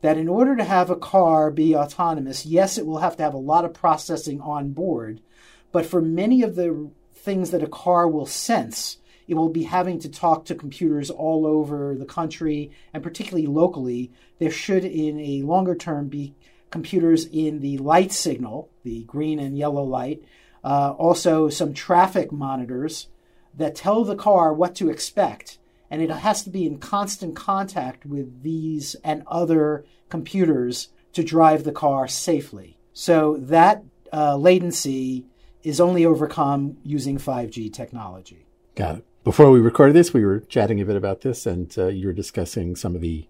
That 0.00 0.19
in 0.19 0.28
order 0.28 0.57
to 0.57 0.64
have 0.64 0.90
a 0.90 0.97
car 0.97 1.50
be 1.50 1.76
autonomous, 1.76 2.45
yes, 2.45 2.76
it 2.76 2.87
will 2.87 2.99
have 2.99 3.16
to 3.16 3.23
have 3.23 3.35
a 3.35 3.38
lot 3.38 3.64
of 3.64 3.75
processing 3.75 4.40
on 4.40 4.73
board, 4.73 5.21
but 5.71 5.87
for 5.87 6.02
many 6.02 6.42
of 6.42 6.57
the 6.57 6.90
things 7.14 7.52
that 7.52 7.62
a 7.62 7.69
car 7.69 8.09
will 8.09 8.26
sense, 8.26 8.99
it 9.28 9.34
will 9.34 9.48
be 9.48 9.64
having 9.64 9.98
to 10.00 10.08
talk 10.08 10.44
to 10.46 10.54
computers 10.54 11.10
all 11.10 11.46
over 11.46 11.94
the 11.94 12.04
country 12.04 12.70
and 12.92 13.02
particularly 13.02 13.46
locally. 13.46 14.12
There 14.38 14.50
should, 14.50 14.84
in 14.84 15.18
a 15.20 15.42
longer 15.42 15.74
term, 15.74 16.08
be 16.08 16.34
computers 16.70 17.26
in 17.26 17.60
the 17.60 17.78
light 17.78 18.12
signal, 18.12 18.70
the 18.82 19.04
green 19.04 19.38
and 19.38 19.56
yellow 19.56 19.84
light, 19.84 20.22
uh, 20.64 20.94
also 20.98 21.48
some 21.48 21.74
traffic 21.74 22.32
monitors 22.32 23.08
that 23.54 23.74
tell 23.74 24.04
the 24.04 24.16
car 24.16 24.52
what 24.52 24.74
to 24.76 24.90
expect. 24.90 25.58
And 25.90 26.00
it 26.00 26.10
has 26.10 26.42
to 26.44 26.50
be 26.50 26.66
in 26.66 26.78
constant 26.78 27.36
contact 27.36 28.06
with 28.06 28.42
these 28.42 28.96
and 29.04 29.22
other 29.26 29.84
computers 30.08 30.88
to 31.12 31.22
drive 31.22 31.64
the 31.64 31.72
car 31.72 32.08
safely. 32.08 32.78
So 32.94 33.36
that 33.40 33.84
uh, 34.12 34.36
latency 34.36 35.26
is 35.62 35.80
only 35.80 36.04
overcome 36.04 36.78
using 36.82 37.18
5G 37.18 37.72
technology. 37.72 38.46
Got 38.74 38.96
it. 38.96 39.06
Before 39.24 39.52
we 39.52 39.60
recorded 39.60 39.94
this, 39.94 40.12
we 40.12 40.24
were 40.24 40.40
chatting 40.40 40.80
a 40.80 40.84
bit 40.84 40.96
about 40.96 41.20
this, 41.20 41.46
and 41.46 41.72
uh, 41.78 41.86
you 41.86 42.08
were 42.08 42.12
discussing 42.12 42.74
some 42.74 42.96
of 42.96 43.00
the 43.00 43.24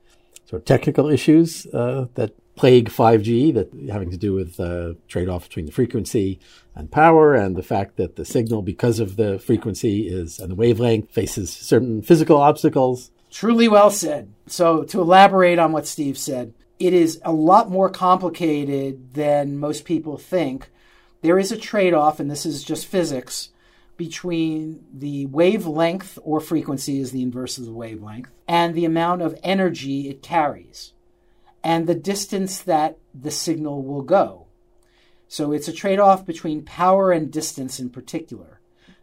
sort 0.46 0.62
of 0.62 0.64
technical 0.64 1.10
issues 1.10 1.66
uh, 1.66 2.06
that 2.14 2.32
plague 2.56 2.88
5G, 2.88 3.52
that 3.52 3.70
having 3.90 4.10
to 4.10 4.16
do 4.16 4.32
with 4.32 4.58
uh, 4.58 4.94
trade-off 5.06 5.48
between 5.48 5.66
the 5.66 5.72
frequency 5.72 6.40
and 6.74 6.90
power, 6.90 7.34
and 7.34 7.56
the 7.56 7.62
fact 7.62 7.96
that 7.96 8.16
the 8.16 8.24
signal, 8.24 8.62
because 8.62 9.00
of 9.00 9.16
the 9.16 9.38
frequency 9.38 10.08
is 10.08 10.38
and 10.38 10.50
the 10.50 10.54
wavelength, 10.54 11.10
faces 11.10 11.52
certain 11.52 12.00
physical 12.00 12.38
obstacles. 12.38 13.10
Truly 13.30 13.68
well 13.68 13.90
said. 13.90 14.32
So 14.46 14.84
to 14.84 15.00
elaborate 15.00 15.58
on 15.58 15.72
what 15.72 15.86
Steve 15.86 16.16
said, 16.16 16.54
it 16.78 16.94
is 16.94 17.20
a 17.22 17.32
lot 17.32 17.70
more 17.70 17.90
complicated 17.90 19.12
than 19.12 19.58
most 19.58 19.84
people 19.84 20.16
think. 20.16 20.70
There 21.20 21.38
is 21.38 21.52
a 21.52 21.58
trade-off, 21.58 22.18
and 22.18 22.30
this 22.30 22.46
is 22.46 22.64
just 22.64 22.86
physics 22.86 23.50
between 24.02 24.84
the 24.92 25.26
wavelength 25.26 26.18
or 26.24 26.40
frequency 26.40 26.98
is 26.98 27.12
the 27.12 27.22
inverse 27.22 27.56
of 27.56 27.64
the 27.64 27.72
wavelength 27.72 28.28
and 28.48 28.74
the 28.74 28.84
amount 28.84 29.22
of 29.22 29.38
energy 29.44 30.08
it 30.08 30.20
carries 30.24 30.92
and 31.62 31.86
the 31.86 31.94
distance 31.94 32.58
that 32.58 32.98
the 33.14 33.30
signal 33.30 33.80
will 33.84 34.02
go. 34.02 34.48
So 35.28 35.52
it's 35.52 35.68
a 35.68 35.72
trade 35.72 36.00
off 36.00 36.26
between 36.26 36.64
power 36.64 37.12
and 37.12 37.30
distance 37.30 37.78
in 37.78 37.90
particular. 37.90 38.58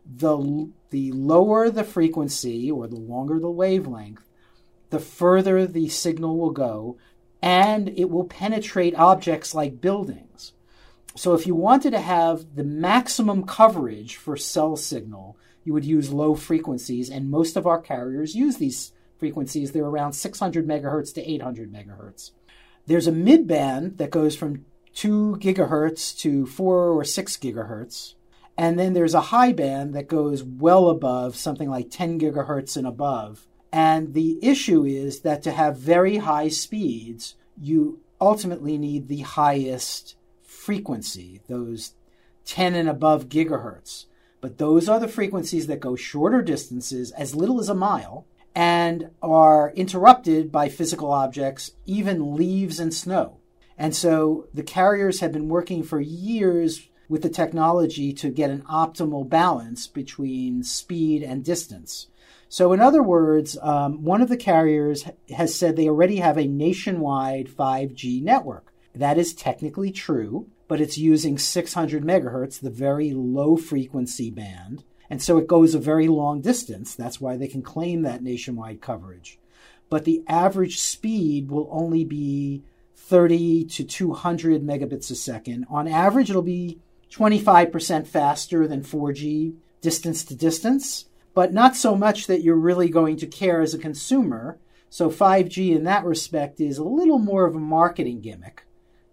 The, 0.05 0.69
the 0.89 1.13
lower 1.13 1.69
the 1.69 1.85
frequency 1.85 2.69
or 2.69 2.85
the 2.89 2.99
longer 2.99 3.39
the 3.39 3.49
wavelength, 3.49 4.25
the 4.89 4.99
further 4.99 5.65
the 5.65 5.87
signal 5.87 6.37
will 6.37 6.51
go 6.51 6.97
and 7.41 7.87
it 7.87 8.09
will 8.09 8.25
penetrate 8.25 8.95
objects 8.95 9.55
like 9.55 9.79
buildings. 9.79 10.51
So 11.19 11.33
if 11.33 11.45
you 11.45 11.53
wanted 11.53 11.91
to 11.91 11.99
have 11.99 12.55
the 12.55 12.63
maximum 12.63 13.43
coverage 13.43 14.15
for 14.15 14.37
cell 14.37 14.77
signal, 14.77 15.35
you 15.65 15.73
would 15.73 15.83
use 15.83 16.13
low 16.13 16.33
frequencies, 16.33 17.09
and 17.09 17.29
most 17.29 17.57
of 17.57 17.67
our 17.67 17.81
carriers 17.81 18.35
use 18.35 18.55
these 18.55 18.93
frequencies. 19.17 19.73
They're 19.73 19.83
around 19.83 20.13
600 20.13 20.65
megahertz 20.65 21.13
to 21.15 21.29
800 21.29 21.73
megahertz. 21.73 22.31
There's 22.85 23.05
a 23.05 23.11
mid 23.11 23.47
band 23.47 23.97
that 23.97 24.11
goes 24.11 24.37
from 24.37 24.63
2 24.93 25.39
gigahertz 25.41 26.17
to 26.19 26.45
4 26.45 26.87
or 26.87 27.03
6 27.03 27.35
gigahertz. 27.35 28.13
And 28.57 28.79
then 28.79 28.93
there's 28.93 29.13
a 29.13 29.29
high 29.35 29.51
band 29.51 29.93
that 29.95 30.07
goes 30.07 30.41
well 30.41 30.87
above 30.87 31.35
something 31.35 31.69
like 31.69 31.91
10 31.91 32.17
gigahertz 32.17 32.77
and 32.77 32.87
above. 32.87 33.45
And 33.73 34.13
the 34.13 34.39
issue 34.41 34.85
is 34.85 35.19
that 35.23 35.41
to 35.41 35.51
have 35.51 35.75
very 35.75 36.19
high 36.19 36.47
speeds, 36.47 37.35
you 37.59 37.99
ultimately 38.21 38.77
need 38.77 39.09
the 39.09 39.23
highest 39.23 40.15
frequency, 40.69 41.41
those 41.47 41.95
10 42.45 42.75
and 42.75 42.87
above 42.87 43.27
gigahertz. 43.27 44.05
But 44.39 44.59
those 44.59 44.87
are 44.87 44.99
the 44.99 45.07
frequencies 45.07 45.65
that 45.65 45.79
go 45.79 45.95
shorter 45.95 46.43
distances, 46.43 47.09
as 47.13 47.33
little 47.33 47.59
as 47.59 47.69
a 47.69 47.73
mile, 47.73 48.27
and 48.53 49.09
are 49.19 49.73
interrupted 49.75 50.51
by 50.51 50.69
physical 50.69 51.11
objects, 51.11 51.71
even 51.87 52.35
leaves 52.35 52.79
and 52.79 52.93
snow. 52.93 53.37
And 53.79 53.95
so 53.95 54.47
the 54.53 54.61
carriers 54.61 55.21
have 55.21 55.31
been 55.31 55.49
working 55.49 55.81
for 55.81 55.99
years 55.99 56.87
with 57.07 57.23
the 57.23 57.29
technology 57.29 58.13
to 58.13 58.29
get 58.29 58.51
an 58.51 58.61
optimal 58.69 59.27
balance 59.27 59.87
between 59.87 60.61
speed 60.61 61.23
and 61.23 61.43
distance. 61.43 62.05
So, 62.47 62.73
in 62.73 62.79
other 62.79 63.01
words, 63.01 63.57
um, 63.63 64.03
one 64.03 64.21
of 64.21 64.29
the 64.29 64.37
carriers 64.37 65.05
has 65.35 65.55
said 65.55 65.75
they 65.75 65.89
already 65.89 66.17
have 66.17 66.37
a 66.37 66.45
nationwide 66.45 67.47
5G 67.47 68.21
network. 68.21 68.68
That 68.99 69.17
is 69.17 69.33
technically 69.33 69.91
true 69.91 70.47
but 70.69 70.79
it's 70.79 70.99
using 70.99 71.37
600 71.37 72.03
megahertz, 72.03 72.59
the 72.61 72.69
very 72.69 73.11
low 73.11 73.57
frequency 73.57 74.29
band. 74.29 74.83
And 75.09 75.21
so 75.21 75.39
it 75.39 75.47
goes 75.47 75.73
a 75.73 75.79
very 75.79 76.07
long 76.07 76.41
distance. 76.41 76.93
That's 76.93 77.19
why 77.19 77.35
they 77.35 77.47
can 77.47 77.63
claim 77.63 78.03
that 78.03 78.21
nationwide 78.21 78.79
coverage. 78.79 79.39
But 79.89 80.05
the 80.05 80.23
average 80.27 80.79
speed 80.79 81.49
will 81.49 81.67
only 81.71 82.05
be 82.05 82.61
30 82.95 83.65
to 83.65 83.83
200 83.83 84.61
megabits 84.61 85.09
a 85.09 85.15
second. 85.15 85.65
On 85.71 85.87
average, 85.87 86.29
it'll 86.29 86.43
be 86.43 86.77
25% 87.11 88.05
faster 88.05 88.67
than 88.67 88.83
4G 88.83 89.55
distance 89.81 90.23
to 90.25 90.35
distance, 90.35 91.05
but 91.33 91.51
not 91.51 91.75
so 91.75 91.95
much 91.95 92.27
that 92.27 92.43
you're 92.43 92.55
really 92.55 92.89
going 92.89 93.17
to 93.17 93.25
care 93.25 93.61
as 93.61 93.73
a 93.73 93.79
consumer. 93.79 94.59
So 94.91 95.09
5G 95.09 95.75
in 95.75 95.83
that 95.85 96.05
respect 96.05 96.61
is 96.61 96.77
a 96.77 96.83
little 96.83 97.17
more 97.17 97.47
of 97.47 97.55
a 97.55 97.59
marketing 97.59 98.21
gimmick 98.21 98.65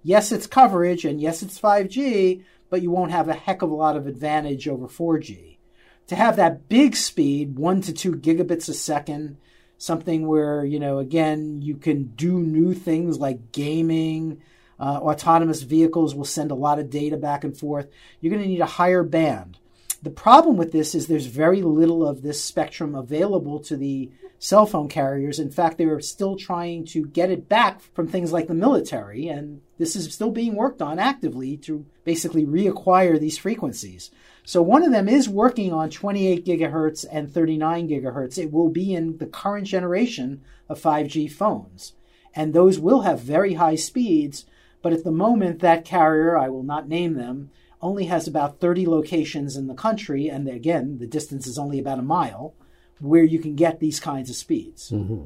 yes, 0.07 0.31
it's 0.31 0.47
coverage 0.47 1.05
and 1.05 1.21
yes, 1.21 1.43
it's 1.43 1.61
5G, 1.61 2.45
but 2.71 2.81
you 2.81 2.93
won't 2.93 3.11
have 3.11 3.29
a 3.29 3.35
heck 3.35 3.63
of 3.63 3.71
a 3.71 3.75
lot 3.75 3.97
of 3.97 4.07
advantage 4.07 4.69
over 4.69 4.87
4G. 4.87 5.59
To 6.07 6.15
have 6.15 6.37
that 6.37 6.69
big 6.69 6.95
speed, 6.95 7.59
one 7.59 7.81
to 7.81 7.93
two 7.93 8.13
gigabits 8.13 8.69
a 8.69 8.73
second, 8.73 9.37
something 9.79 10.29
where, 10.29 10.65
you 10.65 10.79
know, 10.79 10.99
again, 10.99 11.61
you 11.61 11.77
can 11.77 12.05
do 12.15 12.39
new 12.39 12.73
things 12.73 13.19
like 13.19 13.51
gaming, 13.51 14.41
uh, 14.79 14.99
autonomous 14.99 15.63
vehicles 15.63 16.15
will 16.15 16.25
send 16.25 16.53
a 16.53 16.55
lot 16.55 16.79
of 16.79 16.89
data 16.89 17.17
back 17.17 17.43
and 17.43 17.59
forth. 17.59 17.89
You're 18.21 18.31
going 18.31 18.45
to 18.45 18.49
need 18.49 18.61
a 18.61 18.67
higher 18.67 19.03
band. 19.03 19.59
The 20.07 20.13
problem 20.13 20.57
with 20.57 20.71
this 20.71 20.95
is 20.95 21.09
there's 21.09 21.27
very 21.27 21.63
little 21.63 22.07
of 22.07 22.23
this 22.23 22.41
spectrum 22.41 22.95
available 22.95 23.59
to 23.65 23.77
the 23.77 24.13
cell 24.39 24.65
phone 24.65 24.89
carriers. 24.89 25.41
In 25.41 25.51
fact, 25.51 25.79
they 25.79 25.85
are 25.87 26.01
still 26.01 26.37
trying 26.37 26.85
to 26.85 27.07
get 27.07 27.33
it 27.33 27.49
back 27.49 27.81
from 27.93 28.07
things 28.07 28.31
like 28.31 28.47
the 28.47 28.55
military, 28.55 29.27
and 29.27 29.63
this 29.79 29.97
is 29.97 30.15
still 30.15 30.31
being 30.31 30.55
worked 30.55 30.81
on 30.81 31.01
actively 31.01 31.57
to 31.57 31.85
basically 32.05 32.47
reacquire 32.47 33.19
these 33.19 33.37
frequencies. 33.37 34.13
So 34.45 34.63
one 34.63 34.85
of 34.85 34.93
them 34.93 35.09
is 35.09 35.29
working 35.29 35.73
on 35.73 35.91
28 35.91 36.47
gigahertz 36.47 37.05
and 37.11 37.29
39 37.29 37.89
gigahertz. 37.89 38.39
It 38.39 38.53
will 38.53 38.69
be 38.69 38.95
in 38.95 39.19
the 39.19 39.27
current 39.27 39.67
generation 39.67 40.43
of 40.69 40.81
5G 40.81 41.33
phones. 41.33 41.95
And 42.33 42.55
those 42.55 42.79
will 42.79 43.01
have 43.01 43.19
very 43.23 43.55
high 43.55 43.75
speeds, 43.75 44.47
But 44.83 44.93
at 44.93 45.03
the 45.03 45.11
moment, 45.11 45.59
that 45.63 45.85
carrier, 45.85 46.39
I 46.39 46.49
will 46.49 46.63
not 46.63 46.89
name 46.89 47.15
them, 47.15 47.51
only 47.83 48.05
has 48.07 48.27
about 48.27 48.61
30 48.61 48.87
locations 48.87 49.57
in 49.57 49.67
the 49.67 49.75
country, 49.75 50.29
and 50.29 50.49
again, 50.49 50.99
the 50.99 51.07
distance 51.07 51.47
is 51.47 51.59
only 51.59 51.79
about 51.79 51.99
a 51.99 52.03
mile, 52.03 52.55
where 53.01 53.25
you 53.25 53.39
can 53.39 53.55
get 53.55 53.81
these 53.81 54.01
kinds 54.01 54.31
of 54.31 54.37
speeds. 54.37 54.91
Mm-hmm. 54.91 55.25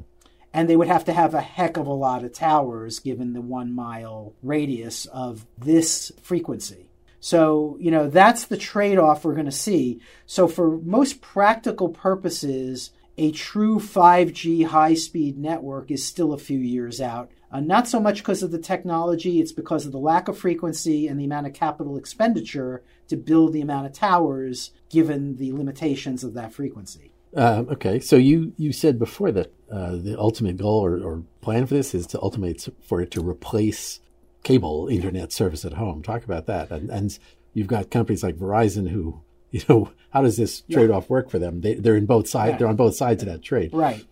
And 0.53 0.69
they 0.69 0.75
would 0.75 0.89
have 0.89 1.05
to 1.05 1.13
have 1.13 1.33
a 1.33 1.41
heck 1.41 1.77
of 1.77 1.87
a 1.87 1.93
lot 1.93 2.25
of 2.25 2.33
towers 2.33 2.99
given 2.99 3.33
the 3.33 3.41
one 3.41 3.73
mile 3.73 4.33
radius 4.43 5.05
of 5.05 5.45
this 5.57 6.11
frequency. 6.21 6.89
So, 7.21 7.77
you 7.79 7.91
know, 7.91 8.09
that's 8.09 8.45
the 8.45 8.57
trade 8.57 8.97
off 8.97 9.23
we're 9.23 9.35
going 9.35 9.45
to 9.45 9.51
see. 9.51 10.01
So, 10.25 10.47
for 10.47 10.77
most 10.77 11.21
practical 11.21 11.89
purposes, 11.89 12.91
a 13.17 13.31
true 13.31 13.79
5G 13.79 14.65
high 14.65 14.95
speed 14.95 15.37
network 15.37 15.91
is 15.91 16.05
still 16.05 16.33
a 16.33 16.37
few 16.37 16.59
years 16.59 16.99
out. 16.99 17.31
Uh, 17.51 17.59
not 17.59 17.87
so 17.87 17.99
much 17.99 18.19
because 18.19 18.41
of 18.43 18.51
the 18.51 18.59
technology, 18.59 19.39
it's 19.41 19.51
because 19.51 19.85
of 19.85 19.91
the 19.91 19.99
lack 19.99 20.27
of 20.27 20.37
frequency 20.37 21.07
and 21.07 21.19
the 21.19 21.25
amount 21.25 21.45
of 21.45 21.53
capital 21.53 21.97
expenditure 21.97 22.81
to 23.09 23.17
build 23.17 23.51
the 23.51 23.61
amount 23.61 23.85
of 23.85 23.93
towers 23.93 24.71
given 24.89 25.35
the 25.35 25.51
limitations 25.51 26.23
of 26.23 26.33
that 26.33 26.53
frequency. 26.53 27.13
Uh, 27.35 27.63
okay, 27.71 27.99
so 27.99 28.15
you, 28.15 28.53
you 28.57 28.71
said 28.71 28.97
before 28.97 29.31
that 29.31 29.53
uh, 29.71 29.91
the 29.91 30.15
ultimate 30.17 30.57
goal 30.57 30.83
or, 30.83 31.01
or, 31.01 31.23
plan 31.39 31.65
for 31.65 31.73
this 31.73 31.95
is 31.95 32.05
to 32.05 32.21
ultimate 32.21 32.67
for 32.83 33.01
it 33.01 33.09
to 33.09 33.27
replace 33.27 33.99
cable 34.43 34.87
internet 34.89 35.31
service 35.31 35.65
at 35.65 35.73
home. 35.73 36.03
Talk 36.03 36.23
about 36.23 36.45
that. 36.45 36.69
And, 36.69 36.89
and 36.89 37.17
you've 37.53 37.67
got 37.67 37.89
companies 37.89 38.21
like 38.21 38.35
Verizon 38.35 38.89
who, 38.89 39.21
you 39.51 39.61
know, 39.67 39.91
how 40.11 40.21
does 40.21 40.37
this 40.37 40.61
trade 40.69 40.91
off 40.91 41.09
work 41.09 41.29
for 41.29 41.39
them? 41.39 41.61
They, 41.61 41.75
they're 41.75 41.95
in 41.95 42.05
both 42.05 42.27
sides. 42.27 42.51
Right. 42.51 42.59
They're 42.59 42.67
on 42.67 42.75
both 42.75 42.95
sides 42.95 43.23
of 43.23 43.29
that 43.29 43.41
trade. 43.41 43.71
Right. 43.73 44.05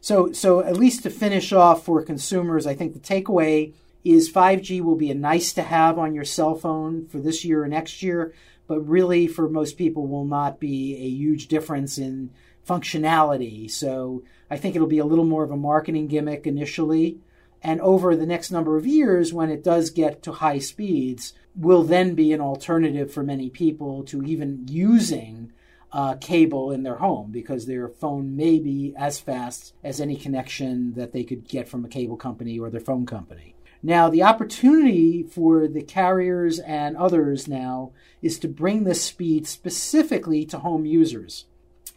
So, 0.00 0.32
so 0.32 0.60
at 0.60 0.76
least 0.76 1.02
to 1.02 1.10
finish 1.10 1.52
off 1.52 1.84
for 1.84 2.02
consumers, 2.02 2.66
I 2.66 2.74
think 2.74 2.92
the 2.92 3.00
takeaway 3.00 3.72
is 4.04 4.32
5G 4.32 4.80
will 4.80 4.96
be 4.96 5.10
a 5.10 5.14
nice 5.14 5.52
to 5.54 5.62
have 5.62 5.98
on 5.98 6.14
your 6.14 6.24
cell 6.24 6.54
phone 6.54 7.06
for 7.06 7.18
this 7.18 7.44
year 7.44 7.62
or 7.62 7.68
next 7.68 8.02
year, 8.02 8.34
but 8.66 8.80
really 8.80 9.26
for 9.26 9.48
most 9.48 9.78
people 9.78 10.06
will 10.06 10.24
not 10.24 10.58
be 10.58 10.96
a 10.96 11.08
huge 11.08 11.48
difference 11.48 11.98
in 11.98 12.30
functionality. 12.66 13.70
So 13.70 14.22
I 14.50 14.56
think 14.56 14.74
it'll 14.74 14.88
be 14.88 14.98
a 14.98 15.04
little 15.04 15.24
more 15.24 15.44
of 15.44 15.50
a 15.50 15.56
marketing 15.56 16.08
gimmick 16.08 16.46
initially. 16.46 17.18
And 17.62 17.80
over 17.80 18.16
the 18.16 18.26
next 18.26 18.50
number 18.50 18.76
of 18.76 18.86
years, 18.86 19.32
when 19.32 19.50
it 19.50 19.62
does 19.62 19.90
get 19.90 20.22
to 20.24 20.32
high 20.32 20.58
speeds, 20.58 21.32
will 21.54 21.84
then 21.84 22.14
be 22.14 22.32
an 22.32 22.40
alternative 22.40 23.12
for 23.12 23.22
many 23.22 23.50
people 23.50 24.02
to 24.04 24.22
even 24.24 24.66
using 24.68 25.52
uh, 25.92 26.14
cable 26.14 26.70
in 26.70 26.82
their 26.82 26.96
home 26.96 27.30
because 27.30 27.66
their 27.66 27.88
phone 27.88 28.34
may 28.34 28.58
be 28.58 28.94
as 28.96 29.20
fast 29.20 29.74
as 29.84 30.00
any 30.00 30.16
connection 30.16 30.94
that 30.94 31.12
they 31.12 31.24
could 31.24 31.46
get 31.46 31.68
from 31.68 31.84
a 31.84 31.88
cable 31.88 32.16
company 32.16 32.58
or 32.58 32.70
their 32.70 32.80
phone 32.80 33.04
company. 33.04 33.54
Now, 33.82 34.08
the 34.08 34.22
opportunity 34.22 35.24
for 35.24 35.66
the 35.66 35.82
carriers 35.82 36.60
and 36.60 36.96
others 36.96 37.48
now 37.48 37.92
is 38.22 38.38
to 38.38 38.48
bring 38.48 38.84
this 38.84 39.02
speed 39.02 39.46
specifically 39.46 40.44
to 40.46 40.60
home 40.60 40.86
users 40.86 41.46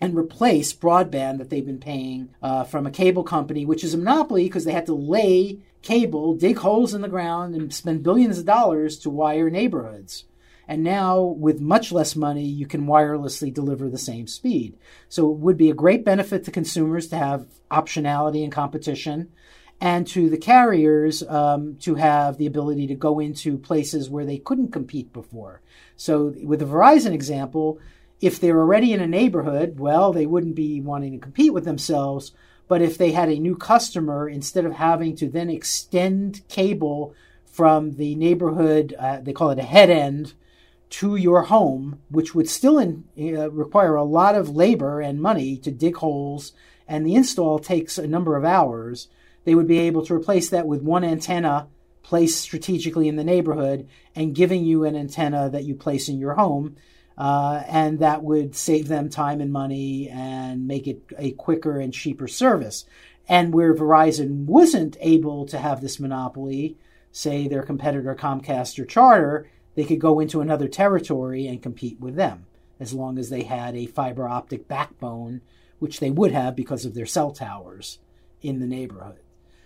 and 0.02 0.16
replace 0.16 0.74
broadband 0.74 1.38
that 1.38 1.50
they've 1.50 1.66
been 1.66 1.80
paying 1.80 2.30
uh, 2.42 2.64
from 2.64 2.86
a 2.86 2.92
cable 2.92 3.24
company, 3.24 3.66
which 3.66 3.84
is 3.84 3.94
a 3.94 3.98
monopoly 3.98 4.46
because 4.46 4.66
they 4.66 4.72
had 4.72 4.88
to 4.88 4.96
lay 4.96 5.60
cable, 5.84 6.34
dig 6.34 6.58
holes 6.58 6.94
in 6.94 7.02
the 7.02 7.08
ground, 7.08 7.56
and 7.56 7.74
spend 7.74 8.04
billions 8.04 8.40
of 8.40 8.46
dollars 8.46 8.98
to 9.00 9.10
wire 9.10 9.50
neighborhoods. 9.50 10.26
And 10.68 10.84
now, 10.84 11.22
with 11.22 11.62
much 11.62 11.92
less 11.92 12.16
money, 12.16 12.46
you 12.46 12.66
can 12.66 12.88
wirelessly 12.88 13.54
deliver 13.54 13.90
the 13.90 13.98
same 13.98 14.28
speed. 14.28 14.78
So 15.10 15.32
it 15.32 15.38
would 15.38 15.58
be 15.58 15.70
a 15.70 15.76
great 15.76 16.04
benefit 16.04 16.44
to 16.46 16.52
consumers 16.52 17.08
to 17.10 17.18
have 17.18 17.46
optionality 17.70 18.44
and 18.44 18.52
competition, 18.52 19.32
and 19.80 20.08
to 20.08 20.30
the 20.30 20.38
carriers 20.38 21.22
um, 21.24 21.76
to 21.82 21.96
have 21.96 22.38
the 22.38 22.48
ability 22.48 22.88
to 22.88 22.96
go 22.96 23.20
into 23.20 23.58
places 23.58 24.10
where 24.10 24.26
they 24.26 24.38
couldn't 24.38 24.72
compete 24.72 25.14
before. 25.14 25.62
So, 25.98 26.34
with 26.44 26.60
the 26.60 26.66
Verizon 26.66 27.14
example, 27.14 27.80
if 28.22 28.40
they're 28.40 28.60
already 28.60 28.94
in 28.94 29.02
a 29.02 29.08
neighborhood, 29.08 29.80
well, 29.80 30.14
they 30.14 30.26
wouldn't 30.26 30.56
be 30.56 30.82
wanting 30.82 31.12
to 31.14 31.20
compete 31.20 31.54
with 31.54 31.66
themselves. 31.66 32.32
But 32.68 32.82
if 32.82 32.98
they 32.98 33.12
had 33.12 33.30
a 33.30 33.40
new 33.40 33.56
customer, 33.56 34.28
instead 34.28 34.66
of 34.66 34.74
having 34.74 35.16
to 35.18 35.30
then 35.30 35.50
extend 35.50 36.42
cable 36.48 37.14
from 37.46 37.96
the 37.98 38.16
neighborhood, 38.16 38.96
uh, 38.98 39.20
they 39.22 39.34
call 39.34 39.52
it 39.52 39.60
a 39.60 39.64
head 39.64 39.90
end, 39.90 40.34
to 40.96 41.18
your 41.18 41.44
home, 41.44 42.00
which 42.10 42.34
would 42.34 42.50
still 42.50 42.80
in, 42.80 43.04
uh, 43.18 43.50
require 43.52 43.96
a 43.96 44.04
lot 44.04 44.36
of 44.36 44.56
labor 44.56 45.02
and 45.02 45.22
money 45.22 45.58
to 45.58 45.70
dig 45.70 45.98
holes, 45.98 46.54
and 46.88 47.06
the 47.06 47.16
install 47.16 47.60
takes 47.60 47.98
a 47.98 48.08
number 48.08 48.38
of 48.38 48.46
hours, 48.46 49.10
they 49.44 49.56
would 49.56 49.68
be 49.68 49.80
able 49.80 50.06
to 50.06 50.14
replace 50.14 50.50
that 50.50 50.68
with 50.68 50.82
one 50.82 51.04
antenna 51.04 51.68
placed 52.02 52.40
strategically 52.40 53.10
in 53.10 53.18
the 53.18 53.24
neighborhood 53.24 53.90
and 54.16 54.36
giving 54.36 54.64
you 54.64 54.86
an 54.86 54.96
antenna 54.96 55.50
that 55.50 55.66
you 55.66 55.76
place 55.76 56.08
in 56.08 56.18
your 56.18 56.36
home 56.36 56.78
uh, 57.18 57.64
and 57.68 58.00
that 58.00 58.24
would 58.24 58.56
save 58.56 58.88
them 58.88 59.10
time 59.10 59.42
and 59.42 59.52
money 59.52 60.10
and 60.10 60.68
make 60.68 60.88
it 60.88 61.02
a 61.18 61.32
quicker 61.32 61.80
and 61.80 61.94
cheaper 61.94 62.28
service. 62.28 62.86
And 63.28 63.54
where 63.54 63.74
Verizon 63.74 64.46
wasn't 64.46 64.98
able 65.02 65.46
to 65.48 65.58
have 65.58 65.82
this 65.82 66.00
monopoly, 66.00 66.78
say 67.12 67.48
their 67.48 67.64
competitor 67.64 68.16
Comcast 68.16 68.78
or 68.80 68.86
Charter, 68.86 69.50
they 69.76 69.84
could 69.84 70.00
go 70.00 70.20
into 70.20 70.42
another 70.42 70.68
territory 70.68 71.48
and 71.48 71.62
compete 71.62 72.00
with 72.00 72.16
them 72.16 72.48
as 72.80 72.94
long 72.94 73.18
as 73.18 73.30
they 73.30 73.44
had 73.44 73.76
a 73.76 73.86
fiber 73.86 74.28
optic 74.28 74.68
backbone, 74.68 75.42
which 75.80 76.00
they 76.00 76.10
would 76.10 76.32
have 76.32 76.56
because 76.56 76.86
of 76.86 76.94
their 76.94 77.06
cell 77.06 77.32
towers 77.32 78.00
in 78.42 78.60
the 78.60 78.68
neighborhood. 78.68 79.20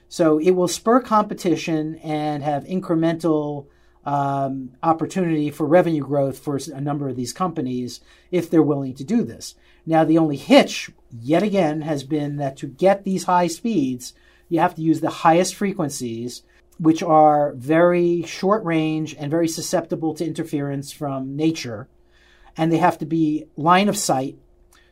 So 0.07 0.39
it 0.39 0.51
will 0.51 0.67
spur 0.67 1.01
competition 1.01 1.95
and 1.97 2.43
have 2.43 2.63
incremental 2.65 3.67
um, 4.05 4.71
opportunity 4.81 5.51
for 5.51 5.65
revenue 5.65 6.01
growth 6.01 6.39
for 6.39 6.59
a 6.73 6.81
number 6.81 7.09
of 7.09 7.15
these 7.15 7.33
companies 7.33 8.01
if 8.31 8.49
they're 8.49 8.63
willing 8.63 8.95
to 8.95 9.03
do 9.03 9.23
this. 9.23 9.55
Now, 9.85 10.03
the 10.03 10.17
only 10.17 10.37
hitch, 10.37 10.89
yet 11.11 11.43
again, 11.43 11.81
has 11.81 12.03
been 12.03 12.37
that 12.37 12.57
to 12.57 12.67
get 12.67 13.03
these 13.03 13.25
high 13.25 13.47
speeds, 13.47 14.13
you 14.47 14.59
have 14.59 14.75
to 14.75 14.81
use 14.81 15.01
the 15.01 15.09
highest 15.09 15.55
frequencies, 15.55 16.43
which 16.79 17.03
are 17.03 17.53
very 17.55 18.23
short 18.23 18.63
range 18.63 19.15
and 19.19 19.29
very 19.29 19.47
susceptible 19.47 20.13
to 20.13 20.25
interference 20.25 20.91
from 20.91 21.35
nature. 21.35 21.89
And 22.55 22.71
they 22.71 22.77
have 22.77 22.97
to 22.99 23.05
be 23.05 23.45
line 23.57 23.89
of 23.89 23.97
sight 23.97 24.37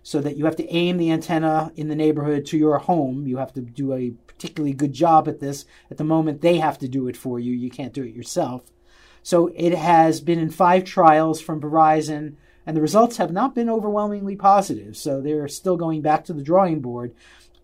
so 0.04 0.22
that 0.22 0.38
you 0.38 0.46
have 0.46 0.56
to 0.58 0.68
aim 0.70 0.98
the 0.98 1.12
antenna 1.12 1.72
in 1.76 1.88
the 1.88 1.96
neighborhood 1.96 2.46
to 2.46 2.58
your 2.58 2.78
home. 2.78 3.26
You 3.26 3.38
have 3.38 3.54
to 3.54 3.62
do 3.62 3.94
a 3.94 4.12
particularly 4.28 4.74
good 4.74 4.94
job 4.94 5.28
at 5.28 5.40
this. 5.40 5.66
At 5.90 5.98
the 5.98 6.04
moment, 6.04 6.42
they 6.42 6.58
have 6.58 6.78
to 6.80 6.88
do 6.88 7.08
it 7.08 7.18
for 7.18 7.40
you. 7.40 7.54
You 7.54 7.70
can't 7.70 7.94
do 7.94 8.04
it 8.04 8.16
yourself. 8.16 8.64
So 9.24 9.52
it 9.56 9.74
has 9.74 10.22
been 10.22 10.40
in 10.40 10.50
five 10.50 10.86
trials 10.86 11.42
from 11.42 11.60
Verizon, 11.60 12.36
and 12.66 12.78
the 12.78 12.82
results 12.82 13.18
have 13.18 13.32
not 13.32 13.56
been 13.56 13.70
overwhelmingly 13.70 14.36
positive. 14.36 14.96
So 14.96 15.20
they're 15.20 15.50
still 15.50 15.76
going 15.76 16.02
back 16.02 16.24
to 16.26 16.34
the 16.34 16.44
drawing 16.44 16.80
board. 16.80 17.14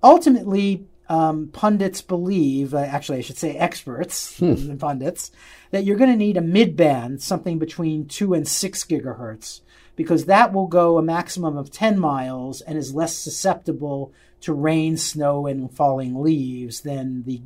Ultimately, 0.01 0.85
um, 1.13 1.47
pundits 1.49 2.01
believe, 2.01 2.73
uh, 2.73 2.79
actually, 2.79 3.19
I 3.19 3.21
should 3.21 3.37
say 3.37 3.55
experts 3.55 4.39
hmm. 4.39 4.45
and 4.45 4.79
pundits, 4.79 5.29
that 5.69 5.83
you're 5.83 5.97
going 5.97 6.09
to 6.09 6.17
need 6.17 6.37
a 6.37 6.41
mid 6.41 6.75
band, 6.75 7.21
something 7.21 7.59
between 7.59 8.07
2 8.07 8.33
and 8.33 8.47
6 8.47 8.83
gigahertz, 8.85 9.61
because 9.95 10.25
that 10.25 10.53
will 10.53 10.65
go 10.65 10.97
a 10.97 11.03
maximum 11.03 11.55
of 11.55 11.69
10 11.69 11.99
miles 11.99 12.61
and 12.61 12.79
is 12.79 12.95
less 12.95 13.15
susceptible 13.15 14.11
to 14.41 14.53
rain, 14.53 14.97
snow, 14.97 15.45
and 15.45 15.71
falling 15.71 16.19
leaves 16.19 16.81
than 16.81 17.23
the 17.23 17.41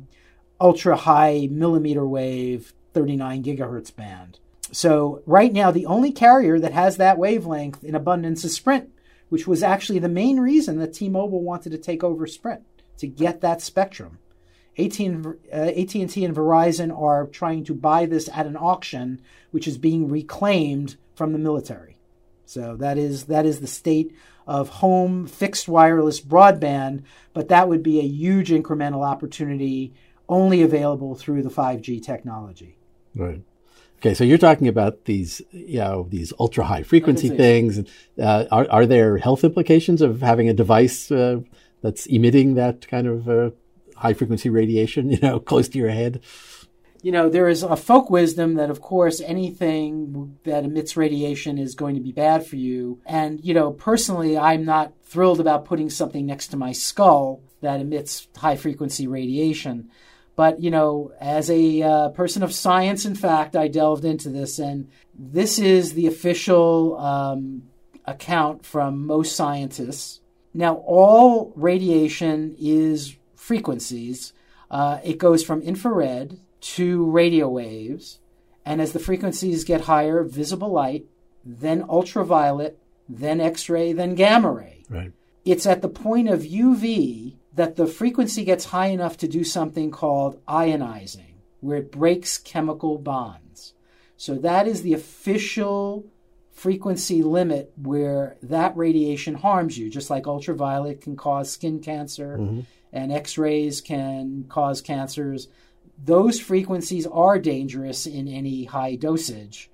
ultra 0.58 0.96
high 0.96 1.46
millimeter 1.50 2.06
wave 2.06 2.72
39 2.94 3.44
gigahertz 3.44 3.94
band. 3.94 4.38
So 4.72 5.22
right 5.26 5.52
now, 5.52 5.70
the 5.70 5.86
only 5.86 6.10
carrier 6.10 6.58
that 6.58 6.72
has 6.72 6.96
that 6.96 7.18
wavelength 7.18 7.84
in 7.84 7.94
abundance 7.94 8.44
is 8.44 8.56
Sprint, 8.56 8.88
which 9.28 9.46
was 9.46 9.62
actually 9.62 9.98
the 9.98 10.08
main 10.08 10.40
reason 10.40 10.78
that 10.78 10.94
T-Mobile 10.94 11.42
wanted 11.42 11.72
to 11.72 11.78
take 11.78 12.02
over 12.02 12.26
Sprint 12.26 12.62
to 12.98 13.06
get 13.06 13.40
that 13.40 13.60
spectrum. 13.62 14.18
AT&T 14.78 15.08
uh, 15.08 15.12
and 15.12 16.36
Verizon 16.36 16.96
are 16.96 17.26
trying 17.26 17.64
to 17.64 17.74
buy 17.74 18.06
this 18.06 18.28
at 18.32 18.46
an 18.46 18.56
auction, 18.56 19.20
which 19.50 19.66
is 19.66 19.76
being 19.76 20.08
reclaimed 20.08 20.96
from 21.14 21.32
the 21.32 21.38
military. 21.38 21.98
So 22.44 22.76
that 22.76 22.96
is 22.96 23.24
that 23.24 23.44
is 23.44 23.60
the 23.60 23.66
state 23.66 24.14
of 24.46 24.68
home 24.70 25.26
fixed 25.26 25.68
wireless 25.68 26.20
broadband, 26.20 27.02
but 27.34 27.48
that 27.48 27.68
would 27.68 27.82
be 27.82 27.98
a 27.98 28.06
huge 28.06 28.48
incremental 28.50 29.06
opportunity 29.06 29.92
only 30.28 30.62
available 30.62 31.14
through 31.14 31.42
the 31.42 31.50
5G 31.50 32.02
technology. 32.02 32.78
Right. 33.14 33.42
Okay, 33.98 34.14
so 34.14 34.24
you're 34.24 34.38
talking 34.38 34.68
about 34.68 35.04
these, 35.06 35.42
you 35.50 35.80
know, 35.80 36.06
these 36.08 36.32
ultra 36.38 36.64
high 36.64 36.84
frequency 36.84 37.28
things. 37.28 37.80
Uh, 38.18 38.44
are 38.50 38.66
are 38.70 38.86
there 38.86 39.18
health 39.18 39.42
implications 39.42 40.00
of 40.00 40.20
having 40.22 40.48
a 40.48 40.54
device 40.54 41.10
uh, 41.10 41.40
that's 41.82 42.06
emitting 42.06 42.54
that 42.54 42.86
kind 42.88 43.06
of 43.06 43.28
uh, 43.28 43.50
high 43.96 44.14
frequency 44.14 44.50
radiation, 44.50 45.10
you 45.10 45.18
know, 45.20 45.40
close 45.40 45.68
to 45.68 45.78
your 45.78 45.90
head? 45.90 46.20
You 47.00 47.12
know, 47.12 47.28
there 47.28 47.48
is 47.48 47.62
a 47.62 47.76
folk 47.76 48.10
wisdom 48.10 48.54
that, 48.54 48.70
of 48.70 48.80
course, 48.80 49.20
anything 49.20 50.36
that 50.42 50.64
emits 50.64 50.96
radiation 50.96 51.56
is 51.56 51.76
going 51.76 51.94
to 51.94 52.00
be 52.00 52.10
bad 52.10 52.44
for 52.44 52.56
you. 52.56 53.00
And, 53.06 53.44
you 53.44 53.54
know, 53.54 53.70
personally, 53.70 54.36
I'm 54.36 54.64
not 54.64 54.92
thrilled 55.04 55.38
about 55.38 55.64
putting 55.64 55.90
something 55.90 56.26
next 56.26 56.48
to 56.48 56.56
my 56.56 56.72
skull 56.72 57.40
that 57.60 57.80
emits 57.80 58.26
high 58.36 58.56
frequency 58.56 59.06
radiation. 59.06 59.90
But, 60.34 60.60
you 60.60 60.70
know, 60.70 61.12
as 61.20 61.50
a 61.50 61.82
uh, 61.82 62.08
person 62.10 62.42
of 62.42 62.52
science 62.52 63.04
in 63.04 63.14
fact, 63.14 63.56
I 63.56 63.68
delved 63.68 64.04
into 64.04 64.28
this, 64.28 64.58
and 64.58 64.88
this 65.16 65.58
is 65.58 65.94
the 65.94 66.06
official 66.06 66.96
um, 66.98 67.64
account 68.06 68.64
from 68.64 69.06
most 69.06 69.34
scientists. 69.34 70.20
Now, 70.54 70.76
all 70.86 71.52
radiation 71.56 72.56
is 72.58 73.16
frequencies. 73.36 74.32
Uh, 74.70 74.98
it 75.04 75.18
goes 75.18 75.44
from 75.44 75.62
infrared 75.62 76.38
to 76.60 77.04
radio 77.10 77.48
waves, 77.48 78.18
and 78.64 78.80
as 78.80 78.92
the 78.92 78.98
frequencies 78.98 79.64
get 79.64 79.82
higher, 79.82 80.22
visible 80.24 80.70
light, 80.70 81.06
then 81.44 81.84
ultraviolet, 81.88 82.78
then 83.08 83.40
X 83.40 83.68
ray, 83.68 83.92
then 83.92 84.14
gamma 84.14 84.50
ray. 84.52 84.84
Right. 84.90 85.12
It's 85.44 85.66
at 85.66 85.80
the 85.80 85.88
point 85.88 86.28
of 86.28 86.40
UV 86.40 87.36
that 87.54 87.76
the 87.76 87.86
frequency 87.86 88.44
gets 88.44 88.66
high 88.66 88.88
enough 88.88 89.16
to 89.18 89.28
do 89.28 89.44
something 89.44 89.90
called 89.90 90.44
ionizing, 90.46 91.36
where 91.60 91.78
it 91.78 91.90
breaks 91.90 92.36
chemical 92.36 92.98
bonds. 92.98 93.74
So 94.16 94.34
that 94.36 94.66
is 94.66 94.82
the 94.82 94.92
official 94.92 96.06
frequency 96.58 97.22
limit 97.22 97.72
where 97.80 98.36
that 98.42 98.76
radiation 98.76 99.34
harms 99.34 99.78
you, 99.78 99.88
just 99.88 100.10
like 100.10 100.26
ultraviolet 100.26 101.00
can 101.00 101.16
cause 101.16 101.50
skin 101.50 101.80
cancer 101.80 102.36
Mm-hmm. 102.38 102.60
and 102.92 103.12
X 103.12 103.38
rays 103.38 103.80
can 103.80 104.44
cause 104.48 104.80
cancers. 104.80 105.48
Those 106.04 106.40
frequencies 106.40 107.06
are 107.06 107.38
dangerous 107.38 108.06
in 108.06 108.28
any 108.28 108.64
high 108.64 108.96
dosage. 108.96 109.70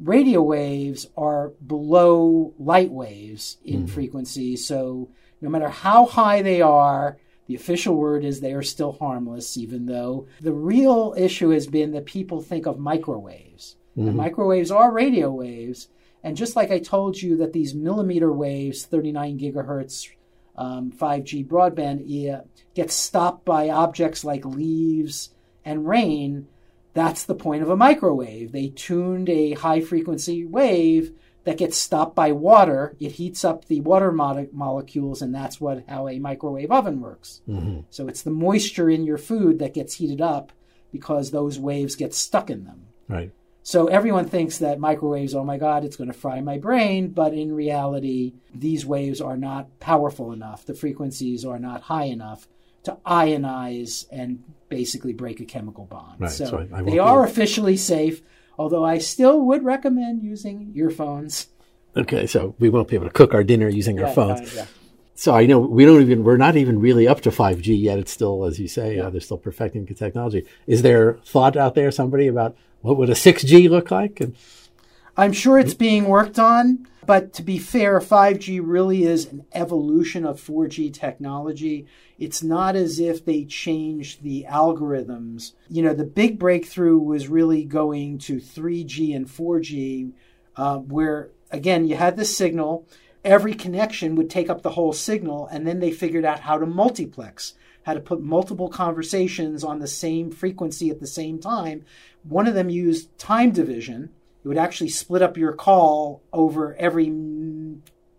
Radio 0.00 0.40
waves 0.42 1.06
are 1.16 1.52
below 1.66 2.54
light 2.58 2.90
waves 2.90 3.58
in 3.64 3.86
frequency, 3.86 4.56
so 4.56 5.08
no 5.40 5.50
matter 5.50 5.68
how 5.68 6.06
high 6.06 6.40
they 6.40 6.62
are, 6.62 7.18
the 7.46 7.54
official 7.56 7.94
word 7.96 8.24
is 8.24 8.40
they 8.40 8.54
are 8.54 8.62
still 8.62 8.92
harmless, 8.92 9.56
even 9.58 9.84
though 9.86 10.26
the 10.40 10.52
real 10.52 11.14
issue 11.18 11.50
has 11.50 11.66
been 11.66 11.90
that 11.92 12.06
people 12.06 12.40
think 12.40 12.64
of 12.66 12.78
microwaves. 12.78 13.76
And 13.96 14.16
microwaves 14.16 14.70
are 14.70 14.90
radio 14.90 15.30
waves. 15.30 15.88
And 16.24 16.36
just 16.36 16.56
like 16.56 16.70
I 16.70 16.78
told 16.78 17.20
you 17.20 17.36
that 17.38 17.52
these 17.52 17.74
millimeter 17.74 18.32
waves, 18.32 18.84
39 18.84 19.38
gigahertz 19.38 20.08
um, 20.56 20.92
5G 20.92 21.46
broadband, 21.46 22.02
yeah, 22.06 22.42
get 22.74 22.90
stopped 22.90 23.44
by 23.44 23.70
objects 23.70 24.24
like 24.24 24.44
leaves 24.44 25.30
and 25.64 25.86
rain, 25.86 26.46
that's 26.94 27.24
the 27.24 27.34
point 27.34 27.62
of 27.62 27.70
a 27.70 27.76
microwave. 27.76 28.52
They 28.52 28.68
tuned 28.68 29.28
a 29.28 29.54
high 29.54 29.80
frequency 29.80 30.44
wave 30.44 31.12
that 31.44 31.58
gets 31.58 31.76
stopped 31.76 32.14
by 32.14 32.32
water. 32.32 32.94
It 33.00 33.12
heats 33.12 33.44
up 33.44 33.64
the 33.64 33.80
water 33.80 34.12
mo- 34.12 34.48
molecules, 34.52 35.22
and 35.22 35.34
that's 35.34 35.60
what 35.60 35.84
how 35.88 36.08
a 36.08 36.18
microwave 36.18 36.70
oven 36.70 37.00
works. 37.00 37.40
So 37.90 38.08
it's 38.08 38.22
the 38.22 38.30
moisture 38.30 38.90
in 38.90 39.04
your 39.04 39.18
food 39.18 39.58
that 39.58 39.74
gets 39.74 39.94
heated 39.94 40.20
up 40.20 40.52
because 40.92 41.30
those 41.30 41.58
waves 41.58 41.96
get 41.96 42.14
stuck 42.14 42.50
in 42.50 42.64
them. 42.64 42.86
Right. 43.08 43.32
So 43.64 43.86
everyone 43.86 44.24
thinks 44.28 44.58
that 44.58 44.80
microwaves, 44.80 45.34
oh 45.34 45.44
my 45.44 45.56
God, 45.56 45.84
it's 45.84 45.96
going 45.96 46.10
to 46.12 46.18
fry 46.18 46.40
my 46.40 46.58
brain. 46.58 47.08
But 47.10 47.32
in 47.32 47.52
reality, 47.52 48.34
these 48.54 48.84
waves 48.84 49.20
are 49.20 49.36
not 49.36 49.78
powerful 49.78 50.32
enough. 50.32 50.64
The 50.66 50.74
frequencies 50.74 51.44
are 51.44 51.58
not 51.60 51.82
high 51.82 52.06
enough 52.06 52.48
to 52.84 52.98
ionize 53.06 54.06
and 54.10 54.42
basically 54.68 55.12
break 55.12 55.38
a 55.40 55.44
chemical 55.44 55.84
bond. 55.84 56.20
Right, 56.20 56.30
So, 56.30 56.44
so 56.46 56.66
I- 56.72 56.78
I 56.78 56.82
they 56.82 56.98
are 56.98 57.24
officially 57.24 57.76
safe, 57.76 58.22
although 58.58 58.84
I 58.84 58.98
still 58.98 59.40
would 59.46 59.64
recommend 59.64 60.22
using 60.22 60.72
earphones. 60.74 61.46
Okay, 61.96 62.26
so 62.26 62.54
we 62.58 62.68
won't 62.70 62.88
be 62.88 62.96
able 62.96 63.06
to 63.06 63.12
cook 63.12 63.34
our 63.34 63.44
dinner 63.44 63.68
using 63.68 64.00
our 64.02 64.08
phones. 64.08 64.40
uh, 64.40 64.52
yeah. 64.56 64.66
So 65.22 65.32
I 65.36 65.46
know 65.46 65.60
we 65.60 65.84
don't 65.84 66.02
even 66.02 66.24
we're 66.24 66.36
not 66.36 66.56
even 66.56 66.80
really 66.80 67.06
up 67.06 67.20
to 67.20 67.30
5G 67.30 67.80
yet. 67.80 67.96
It's 67.96 68.10
still, 68.10 68.44
as 68.44 68.58
you 68.58 68.66
say, 68.66 68.98
uh, 68.98 69.08
they're 69.08 69.20
still 69.20 69.38
perfecting 69.38 69.84
the 69.84 69.94
technology. 69.94 70.44
Is 70.66 70.82
there 70.82 71.20
thought 71.24 71.56
out 71.56 71.76
there 71.76 71.92
somebody 71.92 72.26
about 72.26 72.56
what 72.80 72.96
would 72.96 73.08
a 73.08 73.12
6G 73.12 73.70
look 73.70 73.92
like? 73.92 74.20
And 74.20 74.34
I'm 75.16 75.32
sure 75.32 75.60
it's 75.60 75.74
being 75.74 76.06
worked 76.06 76.40
on, 76.40 76.88
but 77.06 77.32
to 77.34 77.44
be 77.44 77.58
fair, 77.58 78.00
5G 78.00 78.60
really 78.64 79.04
is 79.04 79.26
an 79.26 79.44
evolution 79.52 80.26
of 80.26 80.40
4G 80.40 80.92
technology. 80.92 81.86
It's 82.18 82.42
not 82.42 82.74
as 82.74 82.98
if 82.98 83.24
they 83.24 83.44
changed 83.44 84.24
the 84.24 84.46
algorithms. 84.50 85.52
You 85.68 85.84
know, 85.84 85.94
the 85.94 86.02
big 86.02 86.36
breakthrough 86.36 86.98
was 86.98 87.28
really 87.28 87.64
going 87.64 88.18
to 88.26 88.38
3G 88.38 89.14
and 89.14 89.28
4G, 89.28 90.14
uh, 90.56 90.78
where, 90.78 91.30
again, 91.52 91.86
you 91.86 91.94
had 91.94 92.16
the 92.16 92.24
signal. 92.24 92.88
Every 93.24 93.54
connection 93.54 94.16
would 94.16 94.28
take 94.28 94.50
up 94.50 94.62
the 94.62 94.70
whole 94.70 94.92
signal, 94.92 95.46
and 95.46 95.66
then 95.66 95.78
they 95.78 95.92
figured 95.92 96.24
out 96.24 96.40
how 96.40 96.58
to 96.58 96.66
multiplex, 96.66 97.54
how 97.84 97.94
to 97.94 98.00
put 98.00 98.20
multiple 98.20 98.68
conversations 98.68 99.62
on 99.62 99.78
the 99.78 99.86
same 99.86 100.30
frequency 100.30 100.90
at 100.90 100.98
the 100.98 101.06
same 101.06 101.38
time. 101.38 101.84
One 102.24 102.48
of 102.48 102.54
them 102.54 102.68
used 102.68 103.16
time 103.18 103.52
division. 103.52 104.10
It 104.44 104.48
would 104.48 104.58
actually 104.58 104.90
split 104.90 105.22
up 105.22 105.36
your 105.36 105.52
call 105.52 106.22
over 106.32 106.74
every 106.76 107.12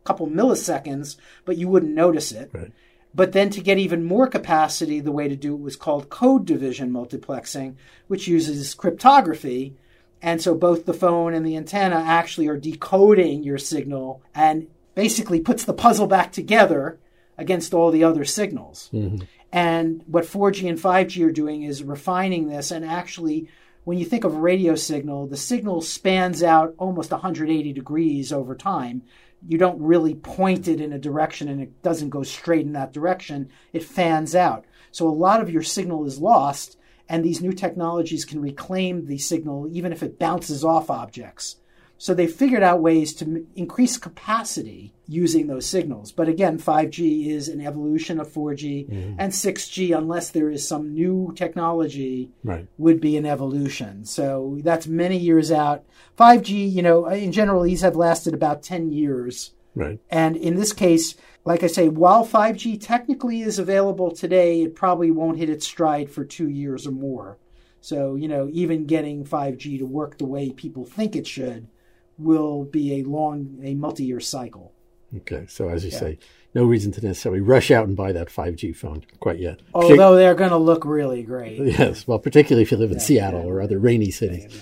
couple 0.06 0.28
milliseconds, 0.28 1.18
but 1.44 1.58
you 1.58 1.68
wouldn't 1.68 1.94
notice 1.94 2.32
it. 2.32 2.50
Right. 2.54 2.72
But 3.16 3.34
then 3.34 3.50
to 3.52 3.62
get 3.62 3.78
even 3.78 4.04
more 4.04 4.28
capacity, 4.28 5.00
the 5.00 5.12
way 5.12 5.28
to 5.28 5.36
do 5.36 5.54
it 5.54 5.62
was 5.62 5.76
called 5.76 6.10
code 6.10 6.46
division 6.46 6.92
multiplexing, 6.92 7.76
which 8.08 8.28
uses 8.28 8.74
cryptography. 8.74 9.76
And 10.22 10.42
so 10.42 10.56
both 10.56 10.86
the 10.86 10.94
phone 10.94 11.34
and 11.34 11.46
the 11.46 11.58
antenna 11.58 11.98
actually 11.98 12.48
are 12.48 12.58
decoding 12.58 13.44
your 13.44 13.58
signal 13.58 14.24
and 14.34 14.68
basically 14.96 15.40
puts 15.40 15.64
the 15.64 15.74
puzzle 15.74 16.08
back 16.08 16.32
together 16.32 17.00
against 17.38 17.74
all 17.74 17.92
the 17.92 18.04
other 18.04 18.26
signals. 18.26 18.90
Mm-hmm. 18.94 19.24
And 19.52 20.04
what 20.08 20.24
4G 20.24 20.68
and 20.70 20.80
5G 20.80 21.26
are 21.26 21.32
doing 21.32 21.64
is 21.64 21.84
refining 21.84 22.48
this 22.48 22.72
and 22.72 22.84
actually 22.86 23.50
when 23.84 23.98
you 23.98 24.06
think 24.06 24.24
of 24.24 24.34
a 24.34 24.40
radio 24.40 24.76
signal, 24.76 25.28
the 25.28 25.38
signal 25.38 25.82
spans 25.82 26.42
out 26.42 26.74
almost 26.78 27.12
180 27.12 27.74
degrees 27.74 28.32
over 28.32 28.56
time. 28.56 29.04
You 29.46 29.58
don't 29.58 29.82
really 29.82 30.16
point 30.16 30.68
it 30.68 30.80
in 30.80 30.94
a 30.94 31.00
direction 31.00 31.50
and 31.50 31.62
it 31.62 31.82
doesn't 31.82 32.10
go 32.10 32.24
straight 32.24 32.66
in 32.66 32.74
that 32.74 32.94
direction. 32.94 33.50
It 33.74 33.84
fans 33.84 34.36
out. 34.36 34.66
So 34.92 35.08
a 35.08 35.12
lot 35.12 35.42
of 35.42 35.50
your 35.50 35.64
signal 35.64 36.06
is 36.06 36.20
lost, 36.20 36.78
and 37.10 37.26
these 37.26 37.42
new 37.42 37.52
technologies 37.52 38.26
can 38.26 38.42
reclaim 38.42 39.08
the 39.08 39.18
signal 39.18 39.68
even 39.70 39.92
if 39.92 40.02
it 40.02 40.20
bounces 40.20 40.64
off 40.64 40.90
objects. 40.90 41.58
So 42.04 42.13
they 42.13 42.28
figured 42.28 42.63
out 42.63 42.82
ways 42.82 43.13
to 43.13 43.26
m- 43.26 43.48
increase 43.56 43.98
capacity 43.98 44.94
using 45.08 45.48
those 45.48 45.66
signals. 45.66 46.12
But 46.12 46.28
again, 46.28 46.60
5G 46.60 47.28
is 47.28 47.48
an 47.48 47.66
evolution 47.66 48.20
of 48.20 48.28
4G, 48.28 48.89
mm-hmm. 48.89 49.16
and 49.18 49.32
6G, 49.32 49.98
unless 49.98 50.30
there 50.30 50.50
is 50.50 50.68
some 50.68 50.94
new 50.94 51.32
technology, 51.34 52.30
right, 52.44 52.68
would 52.78 53.00
be 53.00 53.16
an 53.16 53.26
evolution. 53.26 54.04
So 54.04 54.58
that's 54.63 54.86
many 54.86 55.16
years 55.16 55.50
out. 55.50 55.86
5G, 56.18 56.70
you 56.74 56.82
know, 56.82 57.06
in 57.06 57.32
general, 57.32 57.63
these 57.63 57.84
have 57.84 57.96
lasted 57.96 58.34
about 58.34 58.63
10 58.63 58.92
years. 58.92 59.52
right, 59.74 59.98
And 60.10 60.36
in 60.36 60.56
this 60.56 60.74
case, 60.74 61.16
like 61.46 61.63
I 61.63 61.68
say, 61.68 61.88
while 61.88 62.28
5G 62.28 62.82
technically 62.82 63.44
is 63.44 63.60
available 63.60 64.12
today, 64.12 64.63
it 64.63 64.76
probably 64.76 65.10
won't 65.10 65.38
hit 65.38 65.50
its 65.50 65.66
stride 65.66 66.12
for 66.12 66.26
two 66.26 66.50
years 66.50 66.86
or 66.86 66.92
more. 66.92 67.38
So, 67.80 68.16
you 68.16 68.28
know, 68.28 68.50
even 68.52 68.88
getting 68.88 69.24
5G 69.24 69.80
to 69.80 69.86
work 69.86 70.18
the 70.18 70.26
way 70.26 70.52
people 70.52 70.84
think 70.84 71.16
it 71.16 71.26
should 71.26 71.70
will 72.17 72.65
be 72.65 72.99
a 72.99 73.04
long, 73.04 73.60
a 73.63 73.73
multi 73.76 74.04
year 74.06 74.19
cycle. 74.19 74.71
okay. 75.17 75.45
So 75.47 75.69
as 75.69 75.84
you 75.86 75.91
say, 75.91 76.17
no 76.56 76.65
reason 76.65 76.91
to 76.93 77.06
necessarily 77.06 77.41
rush 77.41 77.71
out 77.71 77.88
and 77.88 77.95
buy 77.97 78.12
that 78.12 78.28
5G 78.30 78.76
phone 78.76 79.04
quite 79.19 79.39
yet. 79.39 79.60
Although 79.73 80.15
they're 80.15 80.36
going 80.36 80.52
to 80.52 80.58
look 80.58 80.86
really 80.86 81.23
great. 81.23 81.60
Yes, 81.80 82.08
well, 82.08 82.19
particularly 82.19 82.62
if 82.63 82.71
you 82.71 82.78
live 82.78 82.91
in 82.91 82.99
Seattle 82.99 83.41
or 83.47 83.62
other 83.62 83.80
rainy 83.80 84.12
cities. 84.12 84.62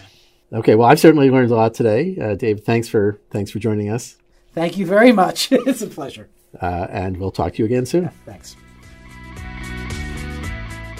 Okay, 0.53 0.75
well, 0.75 0.87
I've 0.87 0.99
certainly 0.99 1.29
learned 1.29 1.51
a 1.51 1.55
lot 1.55 1.73
today, 1.73 2.17
uh, 2.21 2.35
Dave. 2.35 2.63
Thanks 2.63 2.87
for 2.89 3.19
thanks 3.29 3.51
for 3.51 3.59
joining 3.59 3.89
us, 3.89 4.17
Thank 4.53 4.77
you 4.77 4.85
very 4.85 5.11
much. 5.13 5.49
it's 5.51 5.81
a 5.81 5.87
pleasure. 5.87 6.29
uh, 6.61 6.87
and 6.89 7.15
we'll 7.17 7.31
talk 7.31 7.53
to 7.53 7.59
you 7.59 7.65
again 7.65 7.85
soon. 7.85 8.09
Thanks. 8.25 8.55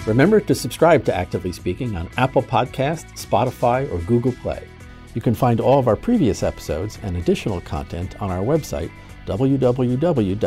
Remember 0.06 0.40
to 0.40 0.54
subscribe 0.54 1.04
to 1.04 1.14
Actively 1.14 1.52
Speaking 1.52 1.94
on 1.96 2.08
Apple 2.16 2.42
Podcasts, 2.42 3.24
Spotify, 3.24 3.90
or 3.92 3.98
Google 3.98 4.32
Play. 4.32 4.66
You 5.14 5.20
can 5.20 5.34
find 5.34 5.60
all 5.60 5.78
of 5.78 5.88
our 5.88 5.96
previous 5.96 6.42
episodes 6.42 6.98
and 7.02 7.16
additional 7.16 7.60
content 7.60 8.20
on 8.22 8.30
our 8.30 8.42
website, 8.42 8.90
www.eipny.com. 9.26 10.38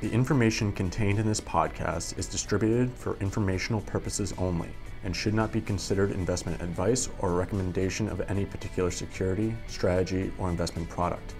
The 0.00 0.12
information 0.12 0.72
contained 0.72 1.18
in 1.18 1.26
this 1.26 1.40
podcast 1.40 2.18
is 2.18 2.26
distributed 2.26 2.92
for 2.92 3.16
informational 3.20 3.80
purposes 3.80 4.32
only 4.38 4.68
and 5.04 5.14
should 5.14 5.34
not 5.34 5.50
be 5.52 5.60
considered 5.60 6.12
investment 6.12 6.62
advice 6.62 7.08
or 7.18 7.32
recommendation 7.32 8.08
of 8.08 8.20
any 8.30 8.44
particular 8.44 8.90
security, 8.90 9.54
strategy, 9.66 10.32
or 10.38 10.50
investment 10.50 10.88
product. 10.88 11.34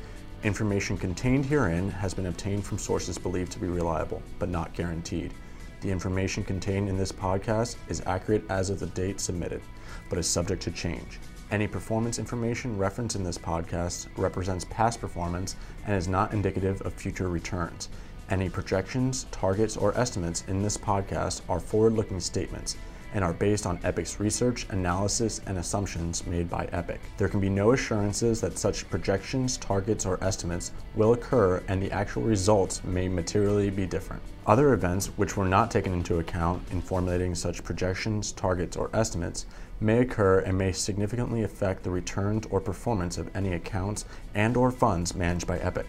Information 0.45 0.97
contained 0.97 1.45
herein 1.45 1.91
has 1.91 2.15
been 2.15 2.27
obtained 2.27 2.65
from 2.65 2.79
sources 2.79 3.19
believed 3.19 3.51
to 3.53 3.59
be 3.59 3.67
reliable, 3.67 4.23
but 4.39 4.49
not 4.49 4.73
guaranteed. 4.73 5.35
The 5.81 5.91
information 5.91 6.43
contained 6.43 6.89
in 6.89 6.97
this 6.97 7.13
podcast 7.13 7.77
is 7.89 8.03
accurate 8.07 8.45
as 8.51 8.69
of 8.69 8.81
the 8.81 8.87
date 8.87 9.21
submitted, 9.21 9.61
but 10.09 10.19
is 10.19 10.27
subject 10.27 10.63
to 10.63 10.73
change. 10.73 11.21
Any 11.51 11.67
performance 11.67 12.19
information 12.19 12.77
referenced 12.77 13.17
in 13.17 13.23
this 13.23 13.39
podcast 13.39 14.09
represents 14.17 14.67
past 14.71 15.01
performance 15.01 15.57
and 15.87 15.95
is 15.95 16.09
not 16.09 16.33
indicative 16.33 16.83
of 16.83 16.93
future 16.93 17.29
returns. 17.29 17.89
Any 18.29 18.51
projections, 18.51 19.25
targets, 19.31 19.77
or 19.77 19.97
estimates 19.97 20.45
in 20.49 20.63
this 20.63 20.77
podcast 20.77 21.43
are 21.49 21.61
forward 21.61 21.95
looking 21.95 22.21
statements 22.21 22.77
and 23.15 23.25
are 23.25 23.33
based 23.33 23.67
on 23.67 23.79
Epoch's 23.85 24.21
research, 24.21 24.67
analysis, 24.71 25.41
and 25.47 25.59
assumptions 25.59 26.27
made 26.27 26.49
by 26.51 26.67
Epoch. 26.73 27.01
There 27.17 27.29
can 27.29 27.41
be 27.41 27.49
no 27.49 27.73
assurances 27.73 28.41
that 28.41 28.59
such 28.59 28.89
projections, 28.91 29.57
targets, 29.57 30.07
or 30.07 30.23
estimates 30.23 30.73
will 30.95 31.13
occur, 31.13 31.63
and 31.69 31.83
the 31.83 31.93
actual 31.93 32.23
results 32.23 32.83
may 32.85 33.09
materially 33.09 33.71
be 33.71 33.87
different. 33.87 34.23
Other 34.47 34.73
events 34.73 35.07
which 35.17 35.37
were 35.37 35.45
not 35.45 35.71
taken 35.71 35.93
into 35.93 36.19
account 36.19 36.63
in 36.71 36.81
formulating 36.81 37.35
such 37.35 37.65
projections, 37.65 38.33
targets, 38.33 38.77
or 38.77 38.91
estimates 38.95 39.47
may 39.81 39.99
occur 40.01 40.41
and 40.41 40.57
may 40.57 40.73
significantly 40.73 41.43
affect 41.43 41.83
the 41.83 41.91
returns 41.91 42.47
or 42.51 42.61
performance 42.61 43.19
of 43.19 43.35
any 43.37 43.53
accounts 43.53 44.05
and 44.35 44.57
or 44.57 44.71
funds 44.71 45.15
managed 45.15 45.47
by 45.47 45.59
Epoch. 45.59 45.87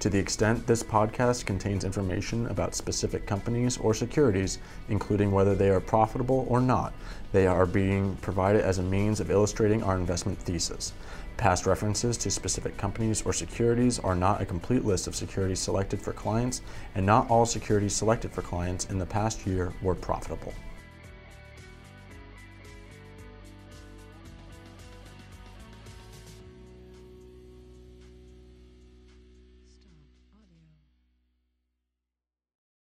To 0.00 0.08
the 0.08 0.18
extent 0.18 0.66
this 0.66 0.82
podcast 0.82 1.44
contains 1.44 1.84
information 1.84 2.46
about 2.46 2.74
specific 2.74 3.26
companies 3.26 3.76
or 3.76 3.92
securities, 3.92 4.58
including 4.88 5.30
whether 5.30 5.54
they 5.54 5.68
are 5.68 5.78
profitable 5.78 6.46
or 6.48 6.58
not, 6.58 6.94
they 7.32 7.46
are 7.46 7.66
being 7.66 8.16
provided 8.22 8.62
as 8.62 8.78
a 8.78 8.82
means 8.82 9.20
of 9.20 9.30
illustrating 9.30 9.82
our 9.82 9.96
investment 9.96 10.38
thesis. 10.38 10.94
Past 11.36 11.66
references 11.66 12.16
to 12.16 12.30
specific 12.30 12.78
companies 12.78 13.20
or 13.26 13.34
securities 13.34 13.98
are 13.98 14.16
not 14.16 14.40
a 14.40 14.46
complete 14.46 14.86
list 14.86 15.06
of 15.06 15.14
securities 15.14 15.60
selected 15.60 16.00
for 16.00 16.14
clients, 16.14 16.62
and 16.94 17.04
not 17.04 17.28
all 17.28 17.44
securities 17.44 17.94
selected 17.94 18.32
for 18.32 18.40
clients 18.40 18.86
in 18.86 18.98
the 18.98 19.04
past 19.04 19.46
year 19.46 19.70
were 19.82 19.94
profitable. 19.94 20.54